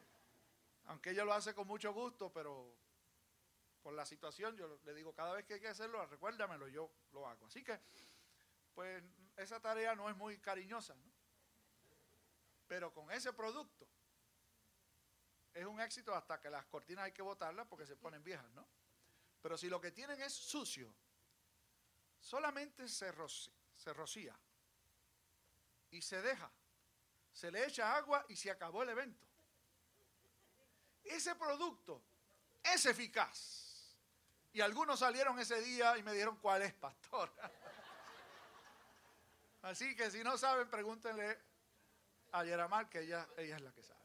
aunque 0.85 1.11
ella 1.11 1.25
lo 1.25 1.33
hace 1.33 1.55
con 1.55 1.67
mucho 1.67 1.93
gusto, 1.93 2.33
pero 2.33 2.77
por 3.83 3.95
la 3.95 4.05
situación 4.05 4.57
yo 4.57 4.79
le 4.85 4.95
digo, 4.95 5.15
cada 5.15 5.33
vez 5.33 5.45
que 5.45 5.55
hay 5.55 5.61
que 5.61 5.69
hacerlo, 5.69 6.05
recuérdamelo, 6.07 6.69
yo 6.69 6.91
lo 7.13 7.27
hago. 7.27 7.47
Así 7.47 7.63
que, 7.63 7.79
pues 8.75 9.03
esa 9.43 9.61
tarea 9.61 9.95
no 9.95 10.09
es 10.09 10.17
muy 10.17 10.39
cariñosa, 10.39 10.95
¿no? 10.95 11.11
Pero 12.67 12.93
con 12.93 13.11
ese 13.11 13.33
producto, 13.33 13.87
es 15.55 15.67
un 15.67 15.81
éxito 15.81 16.15
hasta 16.15 16.41
que 16.41 16.51
las 16.51 16.65
cortinas 16.67 17.05
hay 17.05 17.13
que 17.13 17.23
botarlas 17.23 17.67
porque 17.67 17.87
se 17.87 17.97
ponen 17.97 18.23
viejas, 18.23 18.49
¿no? 18.53 18.67
Pero 19.43 19.57
si 19.57 19.69
lo 19.69 19.81
que 19.81 19.91
tienen 19.91 20.21
es 20.23 20.33
sucio, 20.33 20.95
solamente 22.21 22.87
se 22.87 23.11
rocía, 23.11 23.53
se 23.75 23.93
rocía 23.93 24.39
y 25.91 26.03
se 26.03 26.21
deja. 26.23 26.51
Se 27.33 27.51
le 27.51 27.65
echa 27.65 27.97
agua 27.97 28.25
y 28.29 28.37
se 28.37 28.51
acabó 28.51 28.83
el 28.83 28.91
evento. 28.91 29.27
Ese 31.03 31.35
producto 31.35 32.03
es 32.63 32.85
eficaz. 32.87 33.97
Y 34.53 34.61
algunos 34.61 34.99
salieron 34.99 35.39
ese 35.39 35.61
día 35.63 35.97
y 35.97 36.03
me 36.03 36.13
dijeron, 36.13 36.37
¿cuál 36.37 36.63
es, 36.63 36.75
pastor? 36.75 37.33
Así 39.63 39.95
que 39.95 40.11
si 40.11 40.23
no 40.25 40.39
saben, 40.39 40.69
pregúntenle 40.69 41.39
a 42.33 42.45
Yeramar, 42.45 42.89
que 42.89 43.01
ella, 43.01 43.29
ella 43.37 43.57
es 43.57 43.63
la 43.63 43.73
que 43.73 43.83
sabe. 43.83 44.01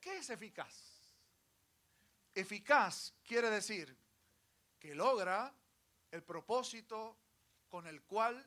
¿Qué 0.00 0.18
es 0.18 0.30
eficaz? 0.30 0.74
Eficaz 2.34 3.12
quiere 3.24 3.50
decir 3.50 3.96
que 4.78 4.94
logra 4.94 5.52
el 6.10 6.22
propósito 6.22 7.18
con 7.68 7.86
el 7.86 8.02
cual 8.02 8.44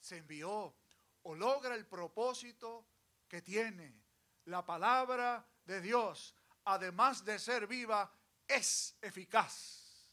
se 0.00 0.18
envió 0.18 0.74
o 1.22 1.34
logra 1.34 1.74
el 1.74 1.86
propósito 1.86 2.86
que 3.28 3.42
tiene. 3.42 4.04
La 4.46 4.64
palabra 4.64 5.44
de 5.64 5.80
Dios, 5.80 6.34
además 6.64 7.24
de 7.24 7.38
ser 7.38 7.66
viva, 7.66 8.12
es 8.46 8.96
eficaz. 9.02 10.08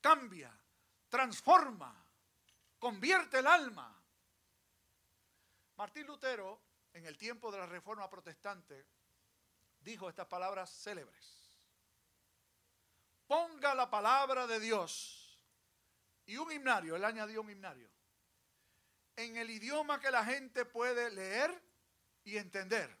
Cambia, 0.00 0.56
transforma, 1.08 1.94
convierte 2.78 3.40
el 3.40 3.46
alma. 3.46 4.01
Martín 5.82 6.06
Lutero, 6.06 6.62
en 6.92 7.06
el 7.06 7.18
tiempo 7.18 7.50
de 7.50 7.58
la 7.58 7.66
Reforma 7.66 8.08
Protestante, 8.08 8.86
dijo 9.80 10.08
estas 10.08 10.28
palabras 10.28 10.70
célebres. 10.70 11.58
Ponga 13.26 13.74
la 13.74 13.90
palabra 13.90 14.46
de 14.46 14.60
Dios 14.60 15.44
y 16.24 16.36
un 16.36 16.52
himnario, 16.52 16.94
él 16.94 17.04
añadió 17.04 17.40
un 17.40 17.50
himnario, 17.50 17.90
en 19.16 19.36
el 19.36 19.50
idioma 19.50 19.98
que 19.98 20.12
la 20.12 20.24
gente 20.24 20.64
puede 20.64 21.10
leer 21.10 21.50
y 22.22 22.36
entender. 22.36 22.96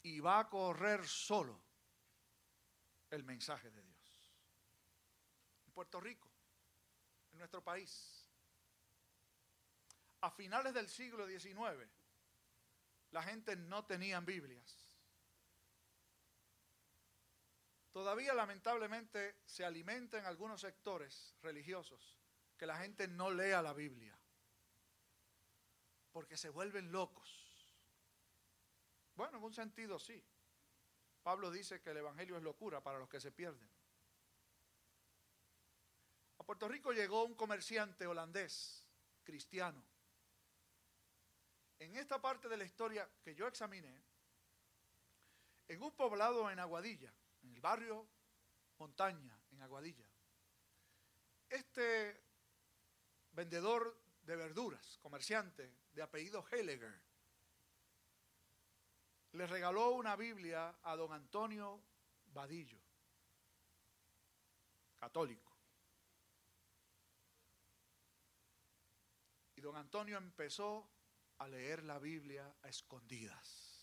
Y 0.00 0.20
va 0.20 0.38
a 0.38 0.48
correr 0.48 1.08
solo 1.08 1.60
el 3.10 3.24
mensaje 3.24 3.68
de 3.68 3.82
Dios. 3.82 4.32
En 5.66 5.72
Puerto 5.72 6.00
Rico, 6.00 6.30
en 7.32 7.38
nuestro 7.38 7.64
país, 7.64 8.13
a 10.24 10.30
finales 10.30 10.72
del 10.72 10.88
siglo 10.88 11.26
XIX, 11.26 11.86
la 13.10 13.22
gente 13.22 13.56
no 13.56 13.84
tenía 13.84 14.18
Biblias. 14.20 14.74
Todavía 17.92 18.32
lamentablemente 18.32 19.36
se 19.44 19.66
alimenta 19.66 20.18
en 20.18 20.24
algunos 20.24 20.62
sectores 20.62 21.36
religiosos 21.42 22.18
que 22.56 22.66
la 22.66 22.78
gente 22.78 23.06
no 23.06 23.30
lea 23.30 23.60
la 23.60 23.74
Biblia, 23.74 24.18
porque 26.10 26.38
se 26.38 26.48
vuelven 26.48 26.90
locos. 26.90 27.30
Bueno, 29.14 29.36
en 29.36 29.44
un 29.44 29.52
sentido 29.52 29.98
sí. 29.98 30.24
Pablo 31.22 31.50
dice 31.50 31.82
que 31.82 31.90
el 31.90 31.98
Evangelio 31.98 32.38
es 32.38 32.42
locura 32.42 32.82
para 32.82 32.98
los 32.98 33.10
que 33.10 33.20
se 33.20 33.30
pierden. 33.30 33.70
A 36.38 36.44
Puerto 36.44 36.66
Rico 36.66 36.92
llegó 36.92 37.24
un 37.24 37.34
comerciante 37.34 38.06
holandés, 38.06 38.88
cristiano. 39.22 39.93
En 41.78 41.96
esta 41.96 42.20
parte 42.20 42.48
de 42.48 42.56
la 42.56 42.64
historia 42.64 43.08
que 43.22 43.34
yo 43.34 43.46
examiné, 43.46 44.02
en 45.68 45.82
un 45.82 45.92
poblado 45.92 46.50
en 46.50 46.58
Aguadilla, 46.58 47.12
en 47.42 47.54
el 47.54 47.60
barrio 47.60 48.06
Montaña, 48.78 49.38
en 49.50 49.62
Aguadilla. 49.62 50.06
Este 51.48 52.22
vendedor 53.32 53.96
de 54.22 54.36
verduras, 54.36 54.98
comerciante 55.02 55.74
de 55.92 56.02
apellido 56.02 56.44
Heiliger, 56.50 57.00
le 59.32 59.46
regaló 59.46 59.90
una 59.90 60.16
Biblia 60.16 60.76
a 60.82 60.96
don 60.96 61.12
Antonio 61.12 61.82
Vadillo, 62.26 62.80
católico. 64.96 65.52
Y 69.56 69.60
don 69.60 69.76
Antonio 69.76 70.18
empezó 70.18 70.88
a 71.44 71.48
leer 71.48 71.84
la 71.84 71.98
Biblia 71.98 72.56
a 72.62 72.68
escondidas. 72.68 73.74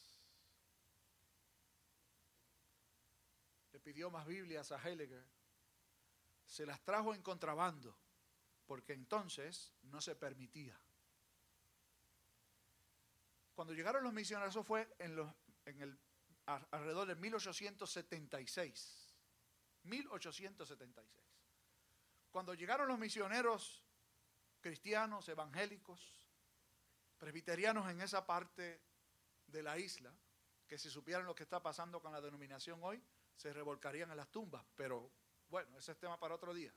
pidió 3.81 4.09
más 4.09 4.25
Biblias 4.25 4.71
a 4.71 4.77
Heiliger, 4.77 5.25
se 6.45 6.65
las 6.65 6.81
trajo 6.81 7.13
en 7.13 7.21
contrabando, 7.21 7.97
porque 8.65 8.93
entonces 8.93 9.73
no 9.83 10.01
se 10.01 10.15
permitía. 10.15 10.79
Cuando 13.53 13.73
llegaron 13.73 14.03
los 14.03 14.13
misioneros, 14.13 14.53
eso 14.53 14.63
fue 14.63 14.93
en, 14.99 15.15
los, 15.15 15.31
en 15.65 15.81
el, 15.81 15.99
alrededor 16.45 17.07
de 17.07 17.15
1876. 17.15 19.15
1876. 19.83 21.25
Cuando 22.29 22.53
llegaron 22.53 22.87
los 22.87 22.97
misioneros 22.97 23.83
cristianos, 24.61 25.27
evangélicos, 25.27 26.20
presbiterianos 27.21 27.87
en 27.87 28.01
esa 28.01 28.25
parte 28.25 28.81
de 29.45 29.61
la 29.61 29.77
isla, 29.77 30.11
que 30.67 30.79
si 30.79 30.89
supieran 30.89 31.23
lo 31.23 31.35
que 31.35 31.43
está 31.43 31.61
pasando 31.61 32.01
con 32.01 32.11
la 32.11 32.19
denominación 32.19 32.79
hoy, 32.81 32.99
se 33.35 33.53
revolcarían 33.53 34.09
en 34.09 34.17
las 34.17 34.31
tumbas, 34.31 34.65
pero 34.75 35.11
bueno, 35.47 35.77
ese 35.77 35.91
es 35.91 35.99
tema 35.99 36.19
para 36.19 36.33
otro 36.33 36.51
día. 36.51 36.73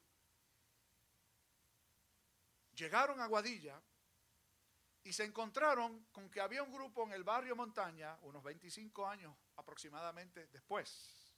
Llegaron 2.75 3.23
a 3.23 3.27
Guadilla 3.27 3.81
y 5.03 5.15
se 5.15 5.25
encontraron 5.25 6.05
con 6.13 6.29
que 6.29 6.43
había 6.43 6.63
un 6.63 6.73
grupo 6.73 7.05
en 7.07 7.15
el 7.15 7.25
barrio 7.25 7.57
Montaña, 7.57 8.19
unos 8.21 8.43
25 8.43 9.07
años 9.07 9.35
aproximadamente 9.57 10.49
después, 10.49 11.35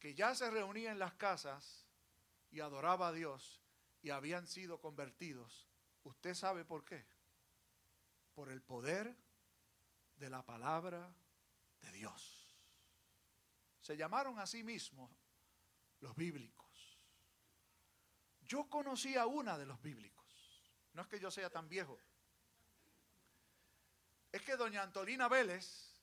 que 0.00 0.14
ya 0.14 0.34
se 0.34 0.50
reunía 0.50 0.92
en 0.92 0.98
las 0.98 1.12
casas 1.12 1.86
y 2.50 2.60
adoraba 2.60 3.08
a 3.08 3.12
Dios 3.12 3.60
y 4.00 4.08
habían 4.08 4.46
sido 4.46 4.80
convertidos. 4.80 5.68
¿Usted 6.04 6.32
sabe 6.32 6.64
por 6.64 6.86
qué? 6.86 7.17
Por 8.38 8.52
el 8.52 8.62
poder 8.62 9.16
de 10.14 10.30
la 10.30 10.46
palabra 10.46 11.12
de 11.80 11.90
Dios. 11.90 12.56
Se 13.80 13.96
llamaron 13.96 14.38
a 14.38 14.46
sí 14.46 14.62
mismos 14.62 15.10
los 15.98 16.14
bíblicos. 16.14 17.00
Yo 18.42 18.70
conocí 18.70 19.16
a 19.16 19.26
una 19.26 19.58
de 19.58 19.66
los 19.66 19.82
bíblicos. 19.82 20.24
No 20.92 21.02
es 21.02 21.08
que 21.08 21.18
yo 21.18 21.32
sea 21.32 21.50
tan 21.50 21.68
viejo. 21.68 21.98
Es 24.30 24.42
que 24.42 24.56
doña 24.56 24.84
Antolina 24.84 25.26
Vélez 25.26 26.00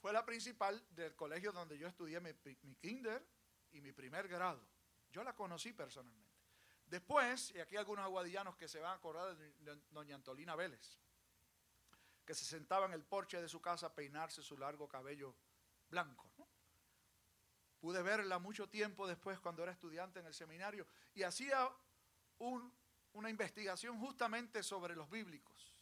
fue 0.00 0.12
la 0.12 0.26
principal 0.26 0.84
del 0.90 1.14
colegio 1.14 1.52
donde 1.52 1.78
yo 1.78 1.86
estudié 1.86 2.18
mi, 2.18 2.34
kinder 2.80 3.24
y 3.70 3.80
mi 3.80 3.92
primer 3.92 4.26
grado. 4.26 4.60
Yo 5.12 5.22
la 5.22 5.36
conocí 5.36 5.72
personalmente. 5.72 6.32
Después, 6.84 7.52
y 7.52 7.60
aquí 7.60 7.76
algunos 7.76 8.04
aguadillanos 8.04 8.56
que 8.56 8.66
se 8.66 8.80
van 8.80 8.90
a 8.90 8.94
acordar 8.94 9.36
de 9.36 9.76
doña 9.92 10.16
Antolina 10.16 10.56
Vélez, 10.56 10.98
que 12.24 12.34
se 12.34 12.44
sentaba 12.44 12.86
en 12.86 12.92
el 12.92 13.04
porche 13.04 13.40
de 13.40 13.48
su 13.48 13.60
casa 13.60 13.86
a 13.86 13.94
peinarse 13.94 14.42
su 14.42 14.56
largo 14.56 14.88
cabello 14.88 15.34
blanco. 15.88 16.30
Pude 17.80 18.02
verla 18.02 18.38
mucho 18.38 18.68
tiempo 18.68 19.08
después 19.08 19.40
cuando 19.40 19.62
era 19.62 19.72
estudiante 19.72 20.20
en 20.20 20.26
el 20.26 20.34
seminario 20.34 20.86
y 21.14 21.24
hacía 21.24 21.68
una 23.12 23.28
investigación 23.28 23.98
justamente 23.98 24.62
sobre 24.62 24.94
los 24.94 25.10
bíblicos. 25.10 25.74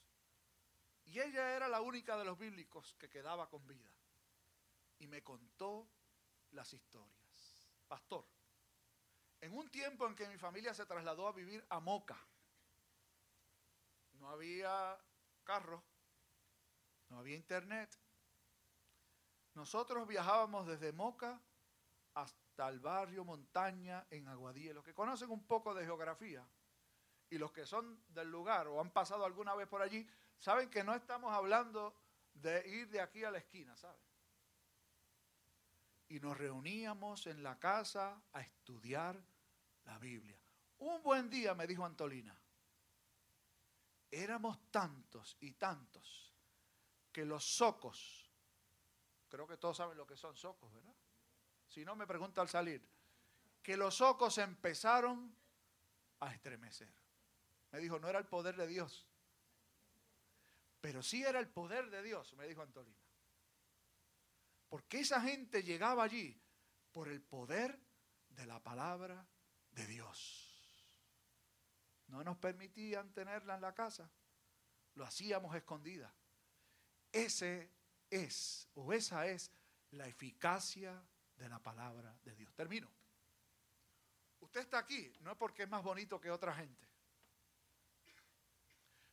Y 1.04 1.20
ella 1.20 1.54
era 1.54 1.68
la 1.68 1.80
única 1.80 2.16
de 2.16 2.24
los 2.24 2.38
bíblicos 2.38 2.94
que 2.98 3.10
quedaba 3.10 3.48
con 3.48 3.66
vida. 3.66 3.90
Y 4.98 5.06
me 5.06 5.22
contó 5.22 5.88
las 6.52 6.72
historias. 6.72 7.20
Pastor, 7.88 8.24
en 9.40 9.52
un 9.52 9.68
tiempo 9.70 10.06
en 10.06 10.14
que 10.14 10.28
mi 10.28 10.38
familia 10.38 10.72
se 10.72 10.86
trasladó 10.86 11.26
a 11.26 11.32
vivir 11.32 11.64
a 11.68 11.80
Moca, 11.80 12.18
no 14.12 14.28
había 14.30 14.98
carro, 15.42 15.82
no 15.82 15.99
había 17.20 17.36
internet. 17.36 17.96
Nosotros 19.54 20.06
viajábamos 20.08 20.66
desde 20.66 20.92
Moca 20.92 21.40
hasta 22.14 22.68
el 22.68 22.80
barrio 22.80 23.24
Montaña 23.24 24.06
en 24.10 24.28
Aguadilla. 24.28 24.74
Los 24.74 24.84
que 24.84 24.94
conocen 24.94 25.30
un 25.30 25.46
poco 25.46 25.74
de 25.74 25.84
geografía 25.84 26.46
y 27.28 27.38
los 27.38 27.52
que 27.52 27.66
son 27.66 28.02
del 28.08 28.30
lugar 28.30 28.66
o 28.68 28.80
han 28.80 28.90
pasado 28.90 29.24
alguna 29.24 29.54
vez 29.54 29.68
por 29.68 29.82
allí, 29.82 30.08
saben 30.38 30.70
que 30.70 30.82
no 30.82 30.94
estamos 30.94 31.32
hablando 31.32 31.94
de 32.34 32.66
ir 32.68 32.88
de 32.88 33.00
aquí 33.00 33.22
a 33.24 33.30
la 33.30 33.38
esquina, 33.38 33.76
¿saben? 33.76 34.00
Y 36.08 36.18
nos 36.18 36.36
reuníamos 36.36 37.26
en 37.28 37.42
la 37.42 37.58
casa 37.58 38.20
a 38.32 38.40
estudiar 38.40 39.22
la 39.84 39.98
Biblia. 39.98 40.40
Un 40.78 41.02
buen 41.02 41.30
día, 41.30 41.54
me 41.54 41.66
dijo 41.66 41.84
Antolina, 41.84 42.36
éramos 44.10 44.58
tantos 44.70 45.36
y 45.38 45.52
tantos 45.52 46.29
que 47.12 47.24
los 47.24 47.44
socos, 47.44 48.30
creo 49.28 49.46
que 49.46 49.56
todos 49.56 49.76
saben 49.76 49.96
lo 49.96 50.06
que 50.06 50.16
son 50.16 50.36
socos, 50.36 50.72
¿verdad? 50.72 50.94
si 51.70 51.84
no 51.84 51.94
me 51.94 52.06
pregunta 52.06 52.40
al 52.40 52.48
salir, 52.48 52.84
que 53.62 53.76
los 53.76 54.00
ojos 54.00 54.38
empezaron 54.38 55.34
a 56.18 56.34
estremecer. 56.34 56.92
Me 57.70 57.78
dijo, 57.78 57.98
no 58.00 58.08
era 58.08 58.18
el 58.18 58.26
poder 58.26 58.56
de 58.56 58.66
Dios, 58.66 59.06
pero 60.80 61.02
sí 61.02 61.22
era 61.22 61.38
el 61.38 61.48
poder 61.48 61.88
de 61.90 62.02
Dios, 62.02 62.34
me 62.34 62.48
dijo 62.48 62.62
Antolina. 62.62 62.98
Porque 64.68 65.00
esa 65.00 65.20
gente 65.20 65.62
llegaba 65.62 66.04
allí 66.04 66.40
por 66.92 67.08
el 67.08 67.22
poder 67.22 67.78
de 68.30 68.46
la 68.46 68.60
palabra 68.60 69.26
de 69.70 69.86
Dios. 69.86 70.46
No 72.08 72.24
nos 72.24 72.38
permitían 72.38 73.12
tenerla 73.12 73.54
en 73.54 73.60
la 73.60 73.74
casa, 73.74 74.10
lo 74.94 75.04
hacíamos 75.04 75.54
escondida. 75.54 76.12
Ese 77.12 77.70
es, 78.08 78.68
o 78.74 78.92
esa 78.92 79.26
es, 79.26 79.50
la 79.92 80.06
eficacia 80.06 81.02
de 81.36 81.48
la 81.48 81.58
palabra 81.58 82.16
de 82.22 82.34
Dios. 82.34 82.54
Termino. 82.54 82.90
Usted 84.40 84.60
está 84.60 84.78
aquí, 84.78 85.12
no 85.20 85.32
es 85.32 85.36
porque 85.36 85.64
es 85.64 85.68
más 85.68 85.82
bonito 85.82 86.20
que 86.20 86.30
otra 86.30 86.54
gente. 86.54 86.88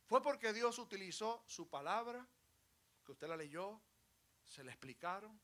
Fue 0.06 0.22
porque 0.22 0.52
Dios 0.52 0.78
utilizó 0.78 1.44
su 1.46 1.68
palabra, 1.68 2.26
que 3.04 3.12
usted 3.12 3.28
la 3.28 3.36
leyó, 3.36 3.80
se 4.44 4.64
la 4.64 4.70
explicaron, 4.70 5.38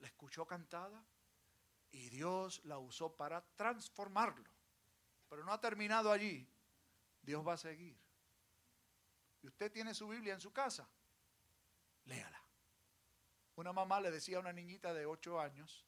la 0.00 0.08
escuchó 0.08 0.44
cantada, 0.44 1.04
y 1.92 2.08
Dios 2.08 2.64
la 2.64 2.78
usó 2.78 3.14
para 3.14 3.42
transformarlo. 3.54 4.50
Pero 5.28 5.44
no 5.44 5.52
ha 5.52 5.60
terminado 5.60 6.10
allí. 6.10 6.48
Dios 7.22 7.46
va 7.46 7.52
a 7.52 7.58
seguir. 7.58 7.96
Y 9.42 9.46
usted 9.46 9.70
tiene 9.70 9.94
su 9.94 10.08
Biblia 10.08 10.34
en 10.34 10.40
su 10.40 10.52
casa. 10.52 10.88
Léala. 12.04 12.42
Una 13.56 13.72
mamá 13.72 14.00
le 14.00 14.10
decía 14.10 14.38
a 14.38 14.40
una 14.40 14.52
niñita 14.52 14.94
de 14.94 15.06
8 15.06 15.40
años, 15.40 15.86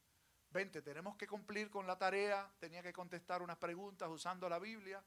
vente, 0.50 0.83
tenemos 0.83 1.16
que 1.16 1.27
cumplir 1.27 1.70
con 1.70 1.87
la 1.87 1.98
tarea, 1.98 2.53
tenía 2.59 2.83
que 2.83 2.92
contestar 2.92 3.42
unas 3.42 3.59
preguntas 3.59 4.09
usando 4.09 4.48
la 4.48 4.59
Biblia. 4.59 5.05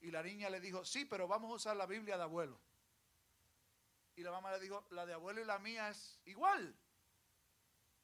Y 0.00 0.10
la 0.10 0.22
niña 0.22 0.50
le 0.50 0.60
dijo, 0.60 0.84
sí, 0.84 1.04
pero 1.04 1.28
vamos 1.28 1.50
a 1.52 1.54
usar 1.54 1.76
la 1.76 1.86
Biblia 1.86 2.16
de 2.16 2.24
abuelo. 2.24 2.60
Y 4.16 4.22
la 4.22 4.32
mamá 4.32 4.50
le 4.50 4.60
dijo, 4.60 4.84
la 4.90 5.06
de 5.06 5.14
abuelo 5.14 5.40
y 5.40 5.44
la 5.44 5.58
mía 5.58 5.88
es 5.88 6.20
igual. 6.24 6.76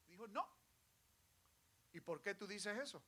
Dijo, 0.07 0.29
no. 0.29 0.49
¿Y 1.93 2.01
por 2.01 2.23
qué 2.23 2.35
tú 2.35 2.47
dices 2.47 2.79
eso? 2.79 3.03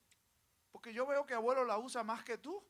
Porque 0.71 0.93
yo 0.93 1.07
veo 1.07 1.25
que 1.25 1.35
abuelo 1.35 1.65
la 1.65 1.79
usa 1.79 2.03
más 2.03 2.25
que 2.25 2.39
tú. 2.39 2.63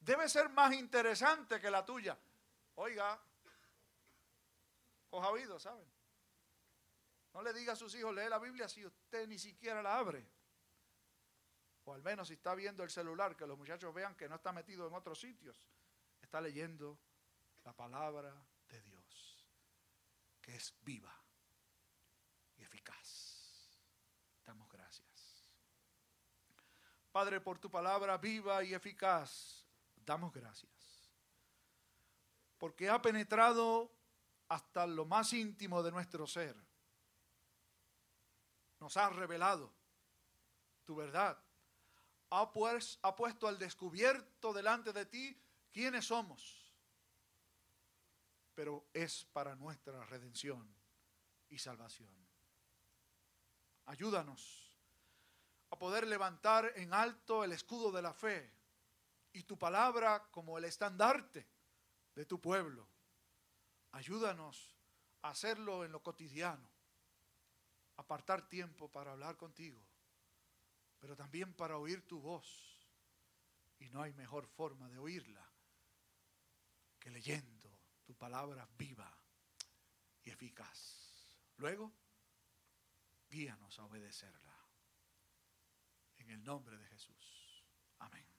Debe 0.00 0.28
ser 0.28 0.48
más 0.50 0.72
interesante 0.74 1.60
que 1.60 1.70
la 1.70 1.84
tuya. 1.84 2.18
Oiga, 2.74 3.18
ha 5.22 5.30
oído, 5.30 5.58
¿saben? 5.58 5.86
No 7.32 7.42
le 7.42 7.52
diga 7.52 7.74
a 7.74 7.76
sus 7.76 7.94
hijos, 7.94 8.14
lee 8.14 8.28
la 8.30 8.38
Biblia 8.38 8.68
si 8.68 8.84
usted 8.84 9.28
ni 9.28 9.38
siquiera 9.38 9.82
la 9.82 9.98
abre. 9.98 10.26
O 11.84 11.92
al 11.94 12.02
menos 12.02 12.28
si 12.28 12.34
está 12.34 12.54
viendo 12.54 12.82
el 12.82 12.90
celular, 12.90 13.36
que 13.36 13.46
los 13.46 13.58
muchachos 13.58 13.92
vean 13.94 14.14
que 14.16 14.28
no 14.28 14.36
está 14.36 14.52
metido 14.52 14.88
en 14.88 14.94
otros 14.94 15.20
sitios. 15.20 15.68
Está 16.20 16.40
leyendo 16.40 16.98
la 17.64 17.72
palabra 17.72 18.34
de 18.68 18.80
Dios, 18.80 19.46
que 20.40 20.56
es 20.56 20.74
viva 20.80 21.14
y 22.56 22.62
eficaz. 22.62 23.78
Damos 24.44 24.68
gracias. 24.70 25.50
Padre, 27.12 27.40
por 27.40 27.58
tu 27.58 27.70
palabra 27.70 28.18
viva 28.18 28.64
y 28.64 28.74
eficaz, 28.74 29.66
damos 29.96 30.32
gracias. 30.32 31.12
Porque 32.58 32.88
ha 32.88 33.00
penetrado 33.00 33.95
hasta 34.48 34.86
lo 34.86 35.04
más 35.04 35.32
íntimo 35.32 35.82
de 35.82 35.90
nuestro 35.90 36.26
ser 36.26 36.56
nos 38.80 38.96
ha 38.96 39.08
revelado 39.10 39.72
tu 40.84 40.94
verdad. 40.94 41.38
Ha, 42.30 42.52
pues, 42.52 42.98
ha 43.02 43.14
puesto 43.14 43.48
al 43.48 43.58
descubierto 43.58 44.52
delante 44.52 44.92
de 44.92 45.06
ti 45.06 45.40
quiénes 45.72 46.06
somos. 46.06 46.72
Pero 48.54 48.88
es 48.92 49.24
para 49.32 49.54
nuestra 49.54 50.04
redención 50.04 50.74
y 51.48 51.58
salvación. 51.58 52.14
Ayúdanos 53.86 54.78
a 55.70 55.78
poder 55.78 56.06
levantar 56.06 56.72
en 56.76 56.92
alto 56.94 57.44
el 57.44 57.52
escudo 57.52 57.92
de 57.92 58.02
la 58.02 58.12
fe 58.12 58.52
y 59.32 59.42
tu 59.42 59.58
palabra 59.58 60.28
como 60.30 60.58
el 60.58 60.64
estandarte 60.64 61.46
de 62.14 62.24
tu 62.24 62.40
pueblo. 62.40 62.88
Ayúdanos 63.96 64.76
a 65.22 65.30
hacerlo 65.30 65.82
en 65.82 65.90
lo 65.90 66.02
cotidiano 66.02 66.68
apartar 67.96 68.46
tiempo 68.46 68.92
para 68.92 69.12
hablar 69.12 69.38
contigo, 69.38 69.82
pero 70.98 71.16
también 71.16 71.54
para 71.54 71.78
oír 71.78 72.06
tu 72.06 72.20
voz. 72.20 72.76
Y 73.78 73.88
no 73.88 74.02
hay 74.02 74.12
mejor 74.12 74.46
forma 74.48 74.86
de 74.90 74.98
oírla 74.98 75.50
que 76.98 77.08
leyendo 77.08 77.70
tu 78.04 78.14
palabra 78.14 78.68
viva 78.76 79.10
y 80.24 80.28
eficaz. 80.28 81.38
Luego, 81.56 81.90
guíanos 83.30 83.78
a 83.78 83.86
obedecerla. 83.86 84.54
En 86.18 86.28
el 86.28 86.44
nombre 86.44 86.76
de 86.76 86.86
Jesús. 86.86 87.64
Amén. 88.00 88.35